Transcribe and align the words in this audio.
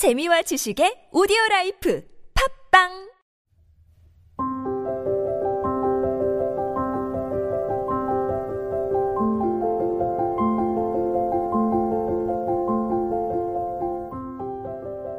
재미와 0.00 0.40
지식의 0.40 1.12
오디오 1.12 1.36
life 1.50 2.02
팟빵 2.72 2.88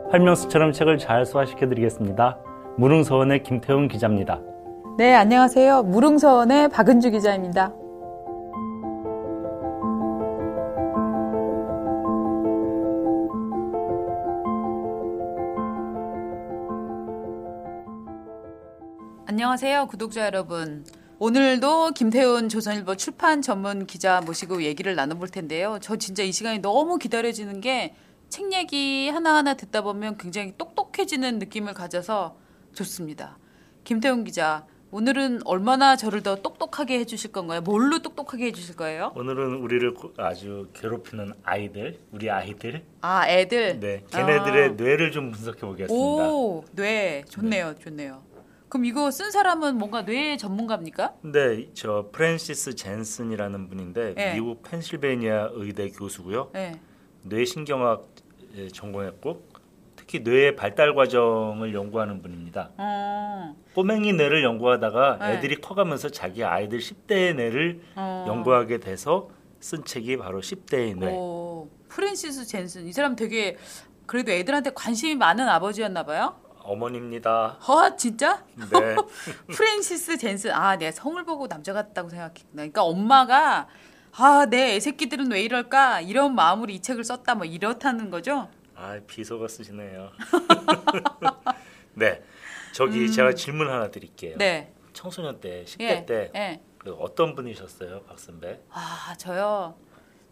설명서처럼 0.10 0.72
책을 0.72 0.98
잘 0.98 1.28
소화시켜 1.28 1.70
드리겠습니다. 1.70 2.40
무릉서원의 2.80 3.44
김태훈 3.44 3.88
기자입니다. 3.88 4.42
네, 4.98 5.14
안녕하세요. 5.14 5.84
무릉서원의 5.84 6.70
박은주 6.70 7.12
기자입니다. 7.12 7.72
안녕하세요, 19.44 19.88
구독자 19.88 20.24
여러분. 20.28 20.86
오늘도 21.18 21.94
김태훈 21.94 22.48
조선일보 22.48 22.96
출판 22.96 23.42
전문 23.42 23.88
기자 23.88 24.22
모시고 24.22 24.62
얘기를 24.62 24.94
나눠볼 24.94 25.30
텐데요. 25.30 25.80
저 25.82 25.96
진짜 25.96 26.22
이 26.22 26.32
시간이 26.32 26.60
너무 26.60 27.00
기다려지는 27.00 27.60
게 27.60 27.96
책 28.30 28.54
얘기 28.54 29.10
하나하나 29.10 29.56
듣다 29.56 29.82
보면 29.82 30.18
굉장히 30.20 30.54
똑똑해지는 30.60 31.40
느낌을 31.40 31.74
가져서 31.74 32.38
좋습니다. 32.74 33.40
김태훈 33.84 34.24
기자, 34.26 34.64
오늘은 34.92 35.42
얼마나 35.46 35.96
저를 35.96 36.22
더 36.22 36.36
똑똑하게 36.36 37.00
해주실 37.00 37.32
건가요? 37.32 37.62
뭘로 37.62 38.00
똑똑하게 38.00 38.46
해주실 38.46 38.76
거예요? 38.76 39.12
오늘은 39.16 39.56
우리를 39.56 39.96
고- 39.96 40.14
아주 40.18 40.68
괴롭히는 40.74 41.34
아이들, 41.44 41.98
우리 42.12 42.30
아이들, 42.30 42.84
아, 43.02 43.28
애들. 43.28 43.80
네, 43.80 44.04
걔네들의 44.12 44.70
아. 44.70 44.72
뇌를 44.74 45.12
좀 45.12 45.32
분석해 45.32 45.62
보겠습니다. 45.62 45.94
오, 46.30 46.64
뇌 46.74 47.24
좋네요, 47.28 47.74
좋네요. 47.80 48.22
그럼 48.72 48.86
이거 48.86 49.12
쓴 49.12 49.32
사람은 49.32 49.78
뭔가 49.78 50.06
뇌 50.06 50.38
전문가입니까? 50.38 51.16
네, 51.24 51.68
저 51.74 52.08
프랜시스 52.14 52.76
젠슨이라는 52.76 53.68
분인데 53.68 54.14
네. 54.14 54.34
미국 54.36 54.64
펜실베니아 54.64 55.50
의대 55.56 55.90
교수고요. 55.90 56.52
네. 56.54 56.80
뇌신경학 57.24 58.08
에 58.56 58.70
전공했고 58.70 59.46
특히 59.98 60.20
뇌의 60.20 60.56
발달 60.56 60.96
과정을 60.96 61.74
연구하는 61.74 62.22
분입니다. 62.22 62.72
어, 62.78 63.56
꼬맹이 63.76 64.14
뇌를 64.14 64.42
연구하다가 64.42 65.18
네. 65.20 65.34
애들이 65.34 65.56
커가면서 65.58 66.08
자기 66.08 66.46
아이들 66.46 66.80
10대의 66.80 67.36
뇌를 67.36 67.82
어. 67.98 68.24
연구하게 68.26 68.78
돼서 68.80 69.30
쓴 69.60 69.84
책이 69.84 70.16
바로 70.16 70.40
10대의 70.40 70.98
뇌. 70.98 71.14
오, 71.14 71.70
프랜시스 71.90 72.46
젠슨 72.46 72.88
이 72.88 72.94
사람 72.94 73.18
되게 73.18 73.58
그래도 74.06 74.32
애들한테 74.32 74.72
관심이 74.74 75.16
많은 75.16 75.48
아버지였나 75.50 76.04
봐요. 76.04 76.41
어머니입니다. 76.64 77.58
어, 77.68 77.96
진짜? 77.96 78.44
네. 78.56 78.96
프랜시스 79.54 80.18
젠슨. 80.18 80.52
아, 80.52 80.78
내가 80.78 80.92
성을 80.92 81.22
보고 81.24 81.48
남자 81.48 81.74
같다고 81.74 82.10
생각했구나. 82.10 82.54
그러니까 82.54 82.84
엄마가 82.84 83.68
아, 84.14 84.46
내 84.50 84.76
애새끼들은 84.76 85.32
왜 85.32 85.42
이럴까? 85.42 86.02
이런 86.02 86.36
마음으로 86.36 86.72
이 86.72 86.82
책을 86.82 87.04
썼다 87.04 87.36
뭐 87.36 87.46
이렇다는 87.46 88.10
거죠? 88.10 88.50
아 88.76 89.00
비서가 89.08 89.48
쓰시네요. 89.48 90.10
네, 91.94 92.24
저기 92.74 93.12
제가 93.12 93.34
질문 93.34 93.70
하나 93.70 93.90
드릴게요. 93.90 94.34
음. 94.34 94.38
네. 94.40 94.74
청소년 94.94 95.40
때 95.40 95.64
10대 95.66 95.82
예. 95.82 96.06
때 96.06 96.32
예. 96.36 96.62
그 96.78 96.92
어떤 96.94 97.36
분이셨어요, 97.36 98.02
박 98.04 98.20
선배? 98.20 98.60
아, 98.72 99.14
저요. 99.18 99.76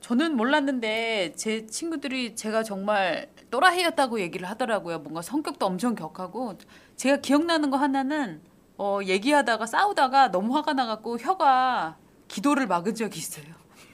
저는 0.02 0.36
몰랐는데 0.36 1.34
제 1.36 1.66
친구들이 1.66 2.36
제가 2.36 2.64
정말 2.64 3.30
또라이였다고 3.52 4.20
얘기를 4.22 4.48
하더라고요. 4.50 5.00
뭔가 5.00 5.22
성격도 5.22 5.66
엄청 5.66 5.96
격하고 5.96 6.58
제가 6.96 7.18
기억나는 7.18 7.70
거 7.70 7.78
하나는 7.78 8.42
어, 8.78 9.00
얘기하다가 9.04 9.66
싸우다가 9.66 10.32
너무 10.32 10.56
화가 10.56 10.74
나갖고 10.74 11.18
혀가 11.18 11.98
기도를 12.28 12.68
막은 12.68 12.96
적이 12.96 13.20
있어요. 13.20 13.46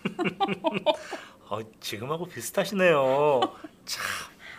어, 1.50 1.59
지금하고 1.79 2.25
비슷하시네요. 2.25 3.41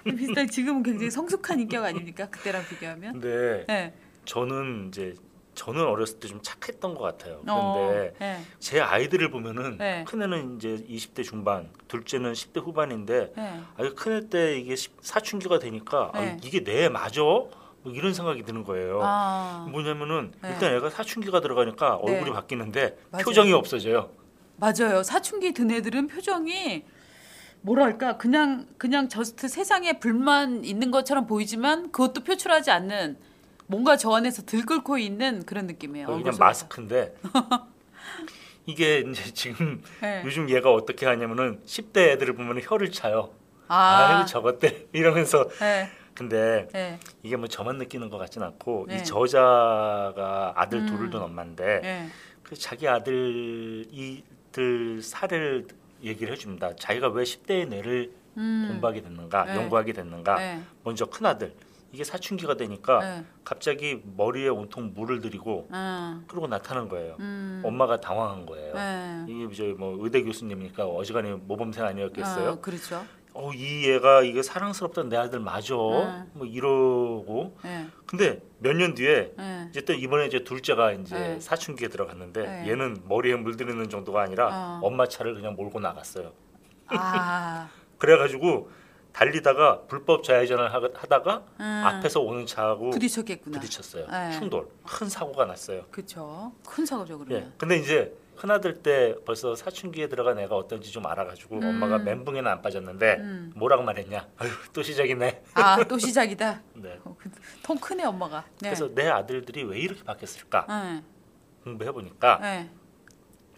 비슷하게 0.05 0.47
지금은 0.47 0.83
굉장히 0.83 1.11
성숙한 1.11 1.61
인격 1.61 1.85
아닙니까? 1.85 2.29
그때랑 2.29 2.65
비교하면. 2.69 3.13
근데 3.13 3.65
네. 3.69 3.95
저는 4.25 4.89
이제 4.89 5.15
저는 5.57 5.85
어렸을 5.87 6.21
때 6.21 6.29
좀 6.29 6.41
착했던 6.43 6.95
것 6.95 7.03
같아요. 7.03 7.41
어, 7.49 7.87
그런데 7.89 8.15
네. 8.19 8.41
제 8.61 8.81
아이들을 8.81 9.31
보면은 9.31 9.79
네. 9.79 10.05
큰애는 10.07 10.57
이제 10.57 10.85
20대 10.89 11.25
중반, 11.25 11.71
둘째는 11.89 12.33
10대 12.35 12.63
후반인데 12.63 13.33
네. 13.37 13.61
아, 13.77 13.91
큰애 13.97 14.29
때 14.29 14.59
이게 14.59 14.77
시- 14.77 14.91
사춘기가 15.01 15.59
되니까 15.59 16.11
아, 16.13 16.21
네. 16.21 16.37
이게 16.45 16.63
내 16.63 16.89
맞아? 16.89 17.23
뭐 17.23 17.93
이런 17.93 18.13
생각이 18.13 18.43
드는 18.43 18.65
거예요. 18.65 19.01
아, 19.03 19.67
뭐냐면은 19.71 20.33
네. 20.43 20.51
일단 20.51 20.75
애가 20.75 20.91
사춘기가 20.91 21.41
들어가니까 21.41 22.01
네. 22.05 22.13
얼굴이 22.13 22.33
바뀌는데 22.33 22.99
맞아요. 23.11 23.25
표정이 23.25 23.53
없어져요. 23.53 24.11
맞아요. 24.57 25.03
사춘기 25.03 25.53
든 25.53 25.71
애들은 25.71 26.09
표정이 26.09 26.85
뭐랄까 27.63 28.17
그냥 28.17 28.67
그냥 28.79 29.09
저스트 29.09 29.49
세상에 29.49 29.99
불만 29.99 30.65
있는 30.65 30.91
것처럼 30.91 31.27
보이지만 31.27 31.91
그것도 31.93 32.25
표출하지 32.25 32.71
않는 32.71 33.17
뭔가 33.67 33.97
저 33.97 34.13
안에서 34.15 34.43
들끓고 34.43 34.99
있는 34.99 35.45
그런 35.45 35.67
느낌이에요. 35.67 36.07
그냥 36.07 36.21
속에서. 36.21 36.39
마스크인데 36.45 37.15
이게 38.67 38.99
이제 39.01 39.33
지금 39.33 39.83
네. 40.01 40.23
요즘 40.25 40.51
얘가 40.51 40.73
어떻게 40.73 41.07
하냐면은 41.07 41.61
10대 41.67 41.99
애들을 42.13 42.35
보면 42.35 42.61
혀를 42.63 42.91
차요. 42.93 43.31
아, 43.69 43.77
아, 43.77 44.23
유 44.23 44.27
저것들 44.27 44.89
이러면서 44.95 45.49
네, 45.59 45.89
근데 46.15 46.69
네, 46.73 46.99
이게 47.23 47.37
뭐 47.37 47.49
저만 47.49 47.79
느끼는 47.79 48.11
것 48.11 48.19
같진 48.19 48.43
않고 48.43 48.87
네. 48.89 48.97
이 48.97 49.05
저자가 49.05 50.53
아들 50.57 50.81
음. 50.81 50.87
둘을 50.87 51.11
둔 51.11 51.23
엄마인데 51.23 51.81
네. 51.83 52.09
그 52.43 52.55
자기 52.57 52.89
아들 52.89 53.85
이들 53.91 55.03
사례를 55.03 55.67
얘기를 56.03 56.33
해줍니다. 56.33 56.77
자기가 56.77 57.09
왜 57.09 57.25
10대의 57.25 57.69
뇌를 57.69 58.13
음, 58.37 58.67
공부하게 58.69 59.01
됐는가, 59.01 59.45
네. 59.45 59.57
연구하게 59.57 59.93
됐는가. 59.95 60.39
네, 60.39 60.61
먼저 60.85 61.07
큰 61.07 61.27
아들 61.27 61.55
이게 61.97 62.05
사춘기가 62.05 62.59
되니까 62.59 62.99
네, 63.01 63.25
갑자기 63.43 64.03
머리에 64.19 64.49
온통 64.49 64.93
물을 64.95 65.23
들이고 65.23 65.67
음, 65.73 66.25
그러고 66.29 66.47
나타난 66.47 66.91
거예요. 66.91 67.17
음, 67.21 67.63
엄마가 67.65 68.03
당황한 68.03 68.45
거예요. 68.45 68.75
네. 68.75 69.25
이게 69.27 69.45
이제 69.51 69.75
뭐 69.79 69.97
의대 70.05 70.23
교수님이니까 70.23 70.85
어지간히 70.85 71.31
모범생 71.33 71.83
아니었겠어요. 71.87 72.51
어, 72.51 72.61
그렇죠. 72.61 73.03
어, 73.33 73.51
이 73.55 73.89
얘가 73.89 74.21
이게 74.21 74.43
사랑스럽던 74.43 75.09
내 75.09 75.17
아들 75.17 75.41
맞아. 75.41 75.75
음. 75.75 76.31
뭐 76.35 76.45
이러고 76.47 77.57
네, 77.65 77.87
근데 78.05 78.43
몇 78.59 78.75
년 78.77 78.93
뒤에 78.95 79.33
네. 79.39 79.67
이제 79.71 79.81
또 79.81 79.95
이번에 79.95 80.27
이제 80.27 80.45
둘째가 80.45 80.93
이제 80.93 81.15
네. 81.19 81.41
사춘기에 81.41 81.89
들어갔는데 81.89 82.43
네. 82.43 82.69
얘는 82.71 83.05
머리에 83.09 83.37
물들이는 83.37 83.89
정도가 83.89 84.21
아니라 84.21 84.49
어. 84.53 84.81
엄마 84.83 85.07
차를 85.09 85.33
그냥 85.35 85.55
몰고 85.57 85.81
나갔어요. 85.81 86.33
아, 86.89 87.71
그래가지고 87.97 88.69
달리다가 89.17 89.81
불법 89.89 90.23
좌회전을 90.25 90.75
하- 90.75 90.91
하다가 90.93 91.43
음, 91.59 91.83
앞에서 91.87 92.21
오는 92.21 92.45
차하고 92.45 92.91
부딪혔겠구나. 92.91 93.59
부딪혔어요. 93.59 94.07
네. 94.11 94.33
충돌, 94.39 94.69
큰 94.87 95.09
사고가 95.09 95.47
났어요. 95.47 95.87
그렇죠. 95.91 96.53
큰 96.67 96.85
사고죠 96.85 97.15
예. 97.15 97.25
그러면. 97.25 97.53
근데 97.57 97.77
이제 97.79 98.15
큰아들 98.37 98.83
때 98.83 99.15
벌써 99.25 99.55
사춘기에 99.57 100.09
들어간 100.09 100.39
애가 100.39 100.55
어떤지 100.55 100.93
좀 100.93 101.07
알아가지고 101.07 101.57
음. 101.57 101.65
엄마가 101.65 101.97
멘붕에는 101.97 102.51
안 102.51 102.61
빠졌는데 102.61 103.17
음. 103.21 103.53
뭐라고 103.57 103.83
말했냐? 103.85 104.29
아유 104.37 104.51
또 104.75 104.83
시작이네. 104.83 105.45
아, 105.55 105.83
또 105.85 105.97
시작이다. 105.97 106.61
네. 106.77 107.01
어, 107.05 107.17
그- 107.19 107.31
통 107.63 107.79
크네 107.79 108.05
엄마가. 108.05 108.45
네. 108.61 108.69
그래서 108.69 108.95
내 108.95 109.09
아들들이 109.09 109.65
왜 109.65 109.79
이렇게 109.79 110.05
바뀌었을까 110.05 110.67
네. 110.69 111.03
공부해 111.65 111.91
보니까 111.91 112.39
네. 112.43 112.69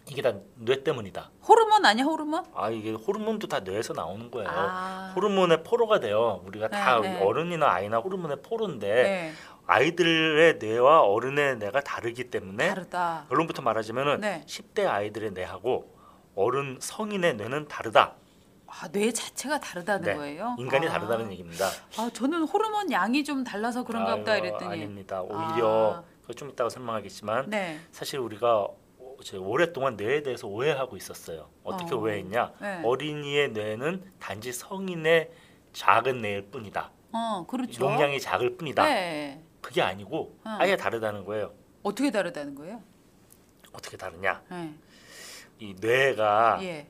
이게 0.09 0.21
다 0.21 0.33
뇌 0.55 0.83
때문이다. 0.83 1.31
호르몬 1.47 1.85
아니야 1.85 2.03
호르몬? 2.03 2.43
아 2.53 2.69
이게 2.69 2.91
호르몬도 2.91 3.47
다 3.47 3.59
뇌에서 3.61 3.93
나오는 3.93 4.29
거예요. 4.31 4.49
아. 4.51 5.13
호르몬의 5.15 5.63
포로가 5.63 5.99
돼요. 5.99 6.41
우리가 6.45 6.67
다 6.67 6.99
네, 6.99 7.13
네. 7.13 7.23
어른이나 7.23 7.71
아이나 7.71 7.97
호르몬의 7.99 8.41
포로인데 8.41 8.87
네. 8.87 9.31
아이들의 9.67 10.57
뇌와 10.59 11.01
어른의 11.03 11.57
뇌가 11.57 11.81
다르기 11.81 12.25
때문에 12.25 12.69
다르다. 12.69 13.25
결론부터 13.29 13.61
말하자면은 13.61 14.21
네. 14.21 14.43
10대 14.47 14.87
아이들의 14.87 15.31
뇌하고 15.31 15.95
어른 16.35 16.77
성인의 16.81 17.35
뇌는 17.35 17.67
다르다. 17.67 18.15
아, 18.67 18.87
뇌 18.91 19.11
자체가 19.11 19.59
다르다는 19.59 20.03
네. 20.05 20.15
거예요? 20.15 20.55
인간이 20.59 20.87
아. 20.87 20.91
다르다는 20.91 21.31
얘기입니다. 21.31 21.67
아, 21.97 22.09
저는 22.13 22.43
호르몬 22.43 22.91
양이 22.91 23.23
좀 23.23 23.43
달라서 23.43 23.83
그런가 23.83 24.15
보다 24.17 24.33
아유, 24.33 24.39
이랬더니. 24.41 24.65
아닙니다. 24.73 25.21
오히려 25.21 25.95
아. 25.97 26.03
그거 26.21 26.33
좀 26.33 26.49
이따가 26.49 26.69
설명하겠지만 26.69 27.49
네. 27.49 27.79
사실 27.91 28.19
우리가 28.19 28.67
오랫동안 29.39 29.95
뇌에 29.95 30.23
대해서 30.23 30.47
오해하고 30.47 30.97
있었어요. 30.97 31.49
어떻게 31.63 31.93
어. 31.93 31.97
오해했냐? 31.97 32.53
네. 32.61 32.81
어린이의 32.83 33.51
뇌는 33.51 34.11
단지 34.19 34.51
성인의 34.51 35.31
작은 35.73 36.21
뇌일 36.21 36.43
뿐이다. 36.49 36.91
어, 37.11 37.45
그렇죠. 37.47 37.83
용량이 37.85 38.19
작을 38.19 38.57
뿐이다. 38.57 38.83
네. 38.83 39.43
그게 39.61 39.81
아니고 39.81 40.37
어. 40.45 40.57
아예 40.59 40.75
다르다는 40.75 41.25
거예요. 41.25 41.53
어떻게 41.83 42.11
다르다는 42.11 42.55
거예요? 42.55 42.81
어떻게 43.73 43.97
다르냐? 43.97 44.41
네. 44.49 44.73
이 45.59 45.75
뇌가 45.79 46.59
예. 46.63 46.87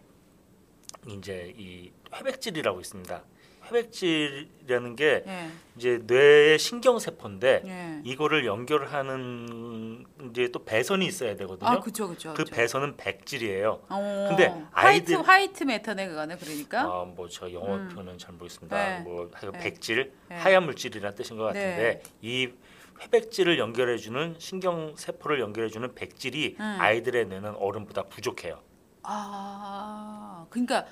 이제 1.08 1.54
이 1.58 1.92
회백질이라고 2.14 2.80
있습니다. 2.80 3.24
회백질이라는 3.70 4.96
게 4.96 5.24
예. 5.26 5.48
이제 5.78 6.00
뇌의 6.06 6.60
신경 6.60 7.00
세포인데 7.00 7.62
예. 7.66 8.02
이거를 8.04 8.46
연결하는 8.46 10.06
이제 10.30 10.50
또 10.52 10.64
배선이 10.66 11.06
있어야 11.06 11.36
되거든요. 11.38 11.70
아, 11.70 11.80
그쵸, 11.80 12.08
그쵸. 12.10 12.34
그 12.34 12.44
그쵸. 12.44 12.56
배선은 12.56 12.98
백질이에요. 12.98 13.82
어, 13.90 14.26
근데 14.30 14.48
화이트 14.72 15.14
아이들- 15.14 15.28
화이트 15.28 15.64
매터네 15.64 16.08
그거는 16.10 16.38
그러니까. 16.38 16.82
아, 16.82 17.06
뭐저 17.16 17.52
영어 17.54 17.76
음. 17.76 17.90
표현은 17.90 18.18
잘 18.18 18.34
모르겠습니다. 18.34 18.76
네. 18.76 19.00
뭐 19.02 19.30
하여간 19.34 19.60
네. 19.60 19.60
백질, 19.72 20.12
네. 20.30 20.36
하얀 20.36 20.66
물질이라는 20.66 21.16
뜻인 21.16 21.38
것 21.38 21.44
같은데 21.46 22.02
네. 22.04 22.12
이 22.22 22.50
회백질을 23.02 23.58
연결해주는 23.60 24.36
신경 24.40 24.94
세포를 24.98 25.40
연결해주는 25.40 25.96
백질이 25.96 26.58
음. 26.60 26.78
아이들의 26.80 27.28
뇌는 27.28 27.56
어른보다 27.56 28.04
부족해요. 28.04 28.60
아, 29.04 30.46
그러니까 30.50 30.86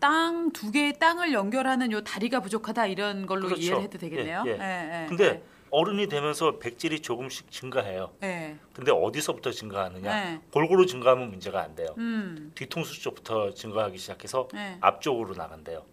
땅 0.00 0.50
두 0.52 0.70
개의 0.70 0.98
땅을 0.98 1.32
연결하는 1.32 1.92
요 1.92 2.02
다리가 2.02 2.40
부족하다 2.40 2.86
이런 2.86 3.26
걸로 3.26 3.46
그렇죠. 3.46 3.60
이해를 3.62 3.82
해도 3.82 3.98
되겠네요. 3.98 4.44
예, 4.46 4.50
예. 4.52 5.06
근데 5.08 5.42
어른이 5.70 6.08
되면서 6.08 6.58
백질이 6.58 7.00
조금씩 7.00 7.50
증가해요. 7.50 8.12
예. 8.22 8.26
예. 8.26 8.56
근데 8.72 8.90
어디서부터 8.90 9.50
증가하느냐? 9.50 10.32
예. 10.32 10.40
골고루 10.52 10.86
증가하면 10.86 11.30
문제가 11.30 11.62
안 11.62 11.74
돼요. 11.74 11.94
음. 11.98 12.52
뒤통수 12.54 13.00
쪽부터 13.02 13.52
증가하기 13.54 13.98
시작해서 13.98 14.48
예. 14.54 14.78
앞쪽으로 14.80 15.34
나간대요. 15.34 15.84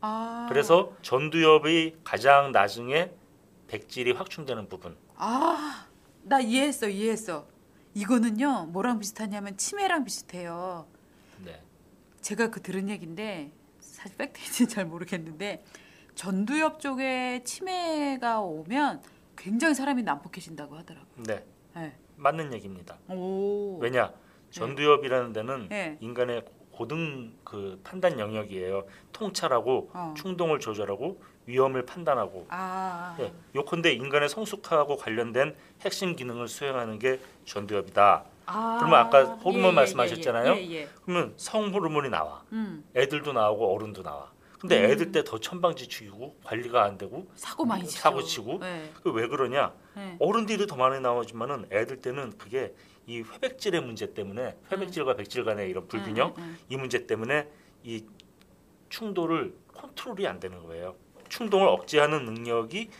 아. 0.00 0.46
그래서 0.48 0.92
전두엽이 1.02 1.96
가장 2.04 2.52
나중에 2.52 3.10
백질이 3.68 4.12
확충되는 4.12 4.68
부분. 4.68 4.96
아, 5.16 5.86
나 6.22 6.40
이해했어, 6.40 6.88
이해했어. 6.88 7.46
이거는요, 7.94 8.66
뭐랑 8.70 8.98
비슷하냐면 8.98 9.56
치매랑 9.56 10.04
비슷해요. 10.04 10.86
네. 12.22 12.28
제가 12.28 12.50
그 12.50 12.62
들은 12.62 12.88
얘기인데 12.88 13.50
사실 13.80 14.16
팩트인지는 14.16 14.68
잘 14.68 14.86
모르겠는데 14.86 15.64
전두엽 16.14 16.80
쪽에 16.80 17.42
치매가 17.44 18.40
오면 18.40 19.02
굉장히 19.36 19.74
사람이 19.74 20.04
난폭해진다고 20.04 20.76
하더라고요. 20.76 21.24
네. 21.26 21.44
네. 21.74 21.96
맞는 22.16 22.52
얘기입니다. 22.52 22.96
오. 23.08 23.78
왜냐? 23.78 24.12
전두엽이라는 24.50 25.32
데는 25.32 25.68
네. 25.68 25.98
인간의 26.00 26.44
고등 26.70 27.34
그 27.42 27.80
판단 27.82 28.18
영역이에요. 28.18 28.86
통찰하고 29.12 29.90
어. 29.92 30.14
충동을 30.16 30.60
조절하고 30.60 31.20
위험을 31.46 31.84
판단하고. 31.84 32.46
아. 32.50 33.16
예. 33.18 33.32
요컨대 33.54 33.92
인간의 33.94 34.28
성숙하고 34.28 34.96
관련된 34.96 35.56
핵심 35.80 36.14
기능을 36.14 36.46
수행하는 36.48 36.98
게 36.98 37.18
전두엽이다. 37.46 38.24
아. 38.46 38.76
그러면 38.78 38.98
아까 38.98 39.24
호르몬 39.24 39.64
예, 39.64 39.68
예, 39.68 39.72
말씀하셨잖아요. 39.72 40.52
예, 40.54 40.66
예, 40.66 40.72
예. 40.82 40.88
그러면 41.04 41.34
성 41.36 41.72
호르몬이 41.72 42.08
나와. 42.08 42.42
음. 42.52 42.84
애들도 42.96 43.32
나오고 43.32 43.74
어른도 43.74 44.02
나와. 44.02 44.30
근데 44.60 44.84
음. 44.84 44.90
애들 44.90 45.10
때 45.10 45.24
더 45.24 45.38
천방지축이고 45.40 46.36
관리가 46.44 46.84
안 46.84 46.96
되고 46.96 47.26
사고 47.34 47.64
많이 47.64 47.84
치죠. 47.86 48.00
사고 48.00 48.22
치고. 48.22 48.58
네. 48.60 48.92
그왜 49.02 49.26
그러냐? 49.26 49.72
네. 49.96 50.16
어른들이 50.20 50.66
더 50.68 50.76
많이 50.76 51.00
나오지만은 51.00 51.66
애들 51.72 52.00
때는 52.00 52.38
그게 52.38 52.72
이 53.06 53.22
회백질의 53.22 53.80
문제 53.82 54.14
때문에 54.14 54.56
회백질과 54.70 55.16
백질 55.16 55.44
간의 55.44 55.68
이런 55.68 55.88
불균형 55.88 56.34
음, 56.38 56.42
음, 56.42 56.58
이 56.68 56.76
문제 56.76 57.06
때문에 57.06 57.48
이 57.82 58.04
충돌을 58.88 59.54
컨트롤이 59.74 60.26
안 60.28 60.38
되는 60.38 60.62
거예요. 60.62 60.94
충동을 61.28 61.66
억제하는 61.66 62.24
능력이 62.24 62.90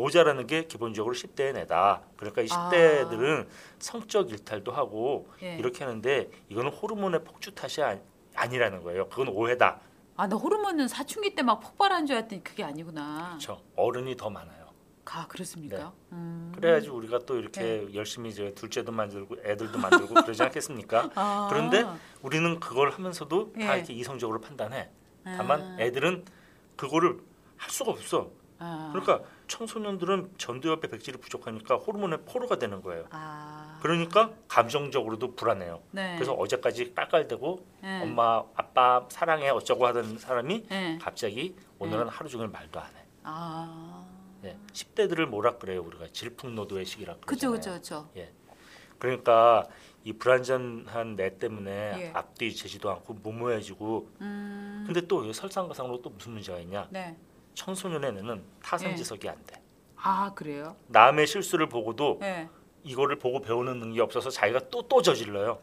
모자라는 0.00 0.46
게 0.46 0.64
기본적으로 0.66 1.14
10대의 1.14 1.54
내다. 1.54 2.02
그러니까 2.16 2.42
이 2.42 2.46
아. 2.50 2.70
10대들은 2.70 3.48
성적 3.78 4.30
일탈도 4.30 4.70
하고 4.70 5.28
예. 5.42 5.56
이렇게 5.56 5.82
하는데 5.84 6.30
이거는 6.48 6.70
호르몬의 6.70 7.24
폭주 7.24 7.54
탓이 7.54 7.82
아니, 7.82 8.00
아니라는 8.34 8.82
거예요. 8.82 9.08
그건 9.08 9.28
오해다. 9.28 9.80
아, 10.18 10.26
나 10.26 10.36
호르몬은 10.36 10.88
사춘기 10.88 11.34
때 11.34 11.42
막 11.42 11.60
폭발한 11.60 12.06
줄 12.06 12.16
알았더니 12.16 12.44
그게 12.44 12.62
아니구나. 12.62 13.28
그렇죠. 13.30 13.60
어른이 13.74 14.16
더 14.16 14.30
많아요. 14.30 14.66
아, 15.08 15.26
그렇습니까? 15.28 15.92
음. 16.12 16.52
그래야지 16.54 16.88
우리가 16.90 17.20
또 17.20 17.36
이렇게 17.38 17.88
열심히 17.94 18.30
이제 18.30 18.52
둘째도 18.54 18.92
만들고 18.92 19.36
애들도 19.44 19.78
만들고 19.78 20.14
그러지 20.14 20.42
않겠습니까? 20.42 21.10
아. 21.14 21.46
그런데 21.50 21.84
우리는 22.22 22.58
그걸 22.60 22.90
하면서도 22.90 23.52
다 23.54 23.74
예. 23.74 23.78
이렇게 23.78 23.92
이성적으로 23.94 24.40
판단해. 24.40 24.90
아. 25.24 25.34
다만 25.38 25.78
애들은 25.80 26.24
그거를 26.76 27.18
할 27.56 27.70
수가 27.70 27.92
없어. 27.92 28.30
아. 28.58 28.90
그러니까 28.92 29.26
청소년들은 29.48 30.34
전두엽에 30.38 30.88
백질이 30.88 31.18
부족하니까 31.18 31.76
호르몬의 31.76 32.20
포로가 32.26 32.58
되는 32.58 32.82
거예요. 32.82 33.06
아. 33.10 33.78
그러니까 33.82 34.32
감정적으로도 34.48 35.34
불안해요. 35.34 35.82
네. 35.92 36.14
그래서 36.16 36.32
어제까지 36.32 36.94
깔깔대고 36.94 37.66
네. 37.82 38.02
엄마 38.02 38.42
아빠 38.54 39.06
사랑해 39.10 39.48
어쩌고 39.48 39.86
하던 39.86 40.18
사람이 40.18 40.66
네. 40.68 40.98
갑자기 41.00 41.56
오늘은 41.78 42.08
하루 42.08 42.28
종일 42.28 42.48
말도 42.48 42.80
안 42.80 42.86
해. 42.86 43.04
아. 43.22 44.04
예. 44.44 44.56
10대들을 44.72 45.26
뭐라 45.26 45.56
그래요 45.56 45.82
우리가 45.82 46.08
질풍노도의 46.12 46.84
시기라 46.84 47.16
그러잖아요. 47.24 47.60
그렇죠, 47.60 47.70
그렇죠. 47.70 48.10
그러니까 48.98 49.66
이 50.04 50.12
불안전한 50.12 51.16
내 51.16 51.36
때문에 51.36 51.70
예. 51.98 52.10
앞뒤 52.14 52.54
재지도 52.54 52.90
않고 52.90 53.14
무모해지고 53.14 54.08
음. 54.20 54.84
근데 54.86 55.00
또 55.02 55.32
설상가상으로 55.32 56.00
또 56.00 56.10
무슨 56.10 56.32
문제가 56.32 56.58
있냐 56.60 56.86
네. 56.90 57.16
청소년의 57.66 58.12
뇌는 58.12 58.42
타산지석이 58.62 59.28
안 59.28 59.36
돼. 59.46 59.60
아, 59.96 60.30
그래요? 60.34 60.76
남의 60.86 61.26
실수를 61.26 61.68
보고도 61.68 62.18
네. 62.20 62.48
이거를 62.84 63.18
보고 63.18 63.40
배우는 63.40 63.80
능력이 63.80 64.00
없어서 64.00 64.30
자기가 64.30 64.68
또 64.70 64.82
또 64.88 65.02
저질러요. 65.02 65.58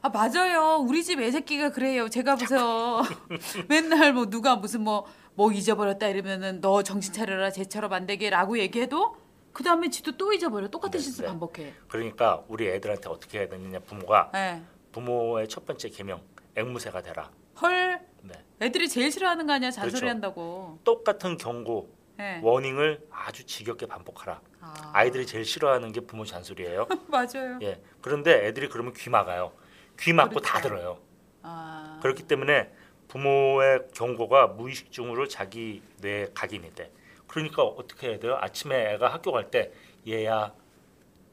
아 0.00 0.08
맞아요. 0.10 0.76
우리 0.76 1.02
집 1.02 1.18
애새끼가 1.20 1.70
그래요. 1.70 2.08
제가 2.08 2.36
보세요. 2.36 3.02
맨날 3.68 4.12
뭐 4.12 4.26
누가 4.26 4.54
무슨 4.54 4.82
뭐 4.82 5.06
뭐 5.38 5.52
잊어버렸다 5.52 6.08
이러면은 6.08 6.60
너 6.60 6.82
정신 6.82 7.12
차려라 7.12 7.52
쟤처럼 7.52 7.92
안 7.92 8.06
되게라고 8.06 8.58
얘기해도 8.58 9.14
그 9.52 9.62
다음에 9.62 9.88
지도 9.88 10.16
또 10.16 10.32
잊어버려. 10.32 10.66
똑같은 10.66 10.98
네, 10.98 11.04
실수 11.04 11.22
네. 11.22 11.28
반복해. 11.28 11.74
그러니까 11.86 12.42
우리 12.48 12.66
애들한테 12.66 13.08
어떻게 13.08 13.38
해야 13.38 13.48
되느냐 13.48 13.78
부모가 13.78 14.30
네. 14.32 14.60
부모의 14.90 15.46
첫 15.46 15.64
번째 15.64 15.90
계명 15.90 16.20
앵무새가 16.56 17.02
되라. 17.02 17.30
헐. 17.62 18.00
네. 18.22 18.34
애들이 18.60 18.88
제일 18.88 19.10
싫어하는 19.12 19.46
거 19.46 19.52
아니야 19.54 19.70
잔소리 19.70 20.00
그렇죠. 20.00 20.08
한다고. 20.08 20.78
똑같은 20.84 21.36
경고 21.36 21.90
네. 22.16 22.40
워닝을 22.42 23.06
아주 23.10 23.44
지겹게 23.46 23.86
반복하라. 23.86 24.40
아. 24.60 24.90
아이들이 24.92 25.26
제일 25.26 25.44
싫어하는 25.44 25.92
게 25.92 26.00
부모 26.00 26.24
잔소리예요. 26.24 26.86
맞아요. 27.08 27.58
예. 27.62 27.80
그런데 28.00 28.46
애들이 28.46 28.68
그러면 28.68 28.92
귀 28.94 29.08
막아요. 29.10 29.52
귀 30.00 30.12
막고 30.12 30.40
다 30.40 30.58
그렇죠. 30.60 30.68
들어요. 30.68 30.98
아. 31.42 31.98
그렇기 32.02 32.24
때문에 32.24 32.70
부모의 33.08 33.86
경고가 33.94 34.48
무의식 34.48 34.90
중으로 34.92 35.28
자기 35.28 35.82
뇌에 35.98 36.28
각인이 36.34 36.74
돼. 36.74 36.92
그러니까 37.26 37.62
어떻게 37.62 38.08
해야 38.10 38.18
돼요? 38.18 38.36
아침에 38.40 38.94
애가 38.94 39.12
학교 39.12 39.32
갈 39.32 39.50
때 39.50 39.72
얘야 40.06 40.52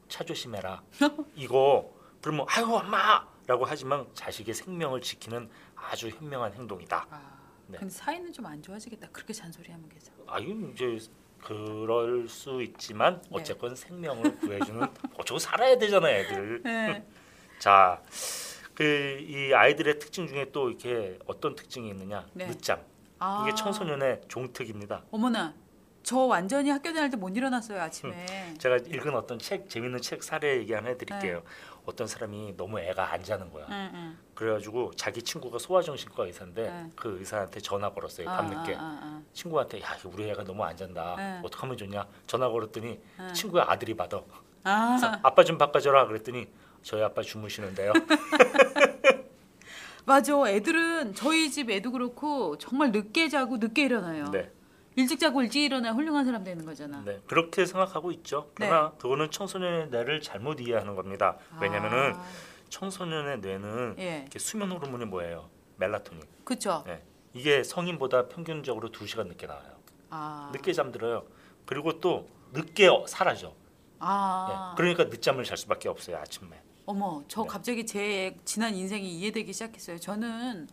차 0.08 0.24
조심해라. 0.24 0.82
이거 1.34 1.92
그러면 2.22 2.46
아유 2.48 2.64
엄마라고 2.66 3.64
하지만 3.66 4.06
자식의 4.14 4.54
생명을 4.54 5.00
지키는 5.00 5.50
아주 5.90 6.08
현명한 6.08 6.52
행동이다. 6.54 7.06
아. 7.10 7.36
네. 7.68 7.78
근데 7.78 7.92
사이는 7.92 8.32
좀 8.32 8.46
안 8.46 8.62
좋아지겠다. 8.62 9.08
그렇게 9.12 9.32
잔소리하면 9.32 9.88
계속. 9.88 10.12
아유 10.28 10.70
이제 10.72 10.98
그럴 11.42 12.28
수 12.28 12.62
있지만 12.62 13.20
네. 13.22 13.28
어쨌건 13.32 13.74
생명을 13.74 14.36
구해주는 14.38 14.80
어쩌고 15.18 15.38
살아야 15.38 15.76
되잖아 15.78 16.08
애들. 16.10 16.62
네. 16.62 17.04
자, 17.58 18.02
그 18.74 19.18
이 19.20 19.52
아이들의 19.54 19.98
특징 19.98 20.26
중에 20.28 20.50
또 20.52 20.68
이렇게 20.68 21.18
어떤 21.26 21.54
특징이 21.56 21.88
있느냐? 21.88 22.26
네. 22.34 22.46
늦잠. 22.46 22.80
아. 23.18 23.44
이게 23.46 23.54
청소년의 23.54 24.22
종특입니다. 24.28 25.02
어머나. 25.10 25.54
저 26.02 26.18
완전히 26.18 26.70
학교 26.70 26.92
다닐 26.92 27.10
때 27.10 27.16
못 27.16 27.36
일어났어요 27.36 27.80
아침에. 27.80 28.54
제가 28.58 28.76
읽은 28.76 29.14
어떤 29.16 29.38
책 29.40 29.68
재밌는 29.68 30.00
책 30.02 30.22
사례 30.22 30.58
얘기 30.58 30.72
하나 30.72 30.88
해드릴게요. 30.90 31.38
네. 31.40 31.44
어떤 31.86 32.08
사람이 32.08 32.54
너무 32.56 32.80
애가 32.80 33.12
안 33.12 33.22
자는 33.22 33.50
거야. 33.50 33.66
응, 33.70 33.90
응. 33.94 34.18
그래가지고 34.34 34.92
자기 34.96 35.22
친구가 35.22 35.58
소아정신과 35.58 36.26
의사인데 36.26 36.62
네. 36.62 36.90
그 36.96 37.18
의사한테 37.20 37.60
전화 37.60 37.90
걸었어요. 37.90 38.28
아, 38.28 38.38
밤늦게 38.38 38.74
아, 38.74 38.80
아, 38.80 39.00
아. 39.02 39.22
친구한테 39.32 39.80
야 39.80 39.96
우리 40.04 40.28
애가 40.28 40.42
너무 40.42 40.64
안 40.64 40.76
잔다. 40.76 41.14
네. 41.16 41.40
어떻게 41.44 41.60
하면 41.60 41.76
좋냐? 41.76 42.06
전화 42.26 42.48
걸었더니 42.48 42.98
네. 43.18 43.32
친구의 43.32 43.64
아들이 43.66 43.96
받아. 43.96 44.20
아. 44.64 45.20
아빠 45.22 45.44
좀 45.44 45.58
바꿔줘라 45.58 46.08
그랬더니 46.08 46.48
저희 46.82 47.02
아빠 47.02 47.22
주무시는데요. 47.22 47.92
맞아. 50.04 50.32
애들은 50.48 51.14
저희 51.14 51.50
집 51.50 51.70
애도 51.70 51.92
그렇고 51.92 52.58
정말 52.58 52.90
늦게 52.90 53.28
자고 53.28 53.58
늦게 53.58 53.84
일어나요. 53.84 54.30
네. 54.32 54.50
일찍 54.96 55.20
자고 55.20 55.42
일찍 55.42 55.62
일어나 55.62 55.92
훌륭한 55.92 56.24
사람 56.24 56.42
되는 56.42 56.64
거잖아. 56.64 57.02
네, 57.04 57.20
그렇게 57.26 57.66
생각하고 57.66 58.10
있죠. 58.12 58.50
그러나 58.54 58.90
네. 58.92 58.98
그거는 58.98 59.30
청소년의 59.30 59.88
뇌를 59.90 60.22
잘못 60.22 60.58
이해하는 60.60 60.96
겁니다. 60.96 61.36
왜냐면은 61.60 62.14
아, 62.14 62.24
청소년의 62.70 63.40
뇌는 63.40 63.96
예, 63.98 64.20
이렇게 64.22 64.38
수면 64.38 64.72
호르몬이 64.72 65.04
뭐예요? 65.04 65.50
멜라토닌. 65.76 66.22
그렇죠. 66.44 66.82
네. 66.86 67.02
이게 67.34 67.62
성인보다 67.62 68.28
평균적으로 68.28 68.90
2시간 68.90 69.26
늦게 69.28 69.46
나와요. 69.46 69.76
아, 70.08 70.50
늦게 70.54 70.72
잠들어요. 70.72 71.24
그리고 71.66 72.00
또 72.00 72.26
늦게 72.52 72.88
어- 72.88 73.04
사라져. 73.06 73.52
아, 73.98 74.72
예. 74.72 74.76
그러니까 74.78 75.04
늦잠을 75.04 75.44
잘 75.44 75.58
수밖에 75.58 75.90
없어요, 75.90 76.16
아침에. 76.16 76.58
어머, 76.86 77.22
저 77.28 77.42
네. 77.42 77.48
갑자기 77.48 77.84
제 77.84 78.34
지난 78.46 78.74
인생이 78.74 79.06
이해되기 79.18 79.52
시작했어요. 79.52 79.98
저는 79.98 80.68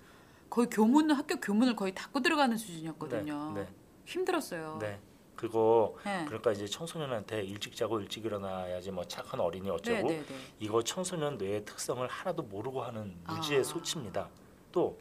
거의 0.49 0.67
교문 0.69 1.11
학교 1.11 1.35
교문을 1.41 1.75
거의 1.75 1.93
닫고 1.93 2.21
들어가는 2.21 2.55
수준이었거든요. 2.55 3.51
네, 3.55 3.61
네. 3.61 3.67
힘들었어요. 4.05 4.77
네. 4.81 4.99
그거 5.35 5.95
네. 6.05 6.23
그러니까 6.25 6.51
이제 6.51 6.65
청소년한테 6.67 7.43
일찍 7.43 7.75
자고 7.75 7.99
일찍 7.99 8.23
일어나야지 8.25 8.91
뭐 8.91 9.03
착한 9.05 9.39
어린이 9.39 9.69
어쩌고 9.69 10.07
네, 10.09 10.17
네, 10.19 10.25
네. 10.25 10.35
이거 10.59 10.81
청소년 10.83 11.37
뇌의 11.37 11.65
특성을 11.65 12.05
하나도 12.07 12.43
모르고 12.43 12.81
하는 12.83 13.17
무지의 13.27 13.61
아. 13.61 13.63
소치입니다. 13.63 14.29
또이 14.71 14.93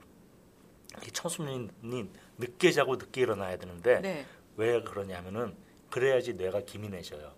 청소년이 1.12 2.10
늦게 2.38 2.72
자고 2.72 2.96
늦게 2.96 3.20
일어나야 3.20 3.56
되는데 3.58 4.00
네. 4.00 4.26
왜 4.56 4.82
그러냐면은 4.82 5.54
그래야지 5.90 6.34
뇌가 6.34 6.62
기민해져요. 6.62 7.32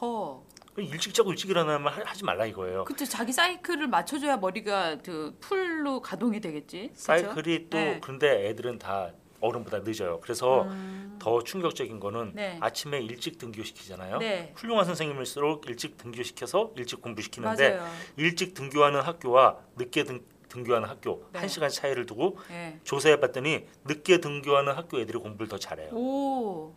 허. 0.00 0.42
일찍 0.76 1.12
자고 1.14 1.30
일찍 1.30 1.50
일어나면 1.50 1.92
하- 1.92 2.02
하지 2.04 2.24
말라 2.24 2.46
이거예요. 2.46 2.84
그쵸 2.84 3.04
자기 3.04 3.32
사이클을 3.32 3.88
맞춰줘야 3.88 4.38
머리가 4.38 4.96
그 5.04 5.36
풀로 5.40 6.00
가동이 6.00 6.40
되겠지. 6.40 6.88
그쵸? 6.88 6.94
사이클이 7.00 7.68
또 7.70 7.76
네. 7.78 8.00
근데 8.00 8.48
애들은 8.48 8.78
다 8.78 9.12
어른보다 9.42 9.80
늦어요. 9.80 10.20
그래서 10.20 10.62
음. 10.62 11.18
더 11.20 11.42
충격적인 11.42 12.00
거는 12.00 12.32
네. 12.34 12.56
아침에 12.60 13.00
일찍 13.00 13.38
등교시키잖아요. 13.38 14.18
네. 14.18 14.52
훌륭한 14.56 14.86
선생님일수록 14.86 15.68
일찍 15.68 15.98
등교시켜서 15.98 16.72
일찍 16.76 17.02
공부시키는데 17.02 17.76
맞아요. 17.76 17.92
일찍 18.16 18.54
등교하는 18.54 19.00
학교와 19.00 19.58
늦게 19.76 20.04
등, 20.04 20.24
등교하는 20.48 20.88
학교 20.88 21.26
네. 21.32 21.40
한 21.40 21.48
시간 21.48 21.68
차이를 21.68 22.06
두고 22.06 22.38
네. 22.48 22.80
조사해 22.84 23.20
봤더니 23.20 23.66
늦게 23.84 24.18
등교하는 24.18 24.72
학교 24.74 24.98
애들이 25.00 25.18
공부를 25.18 25.48
더 25.48 25.58
잘해요. 25.58 25.90
오. 25.92 26.74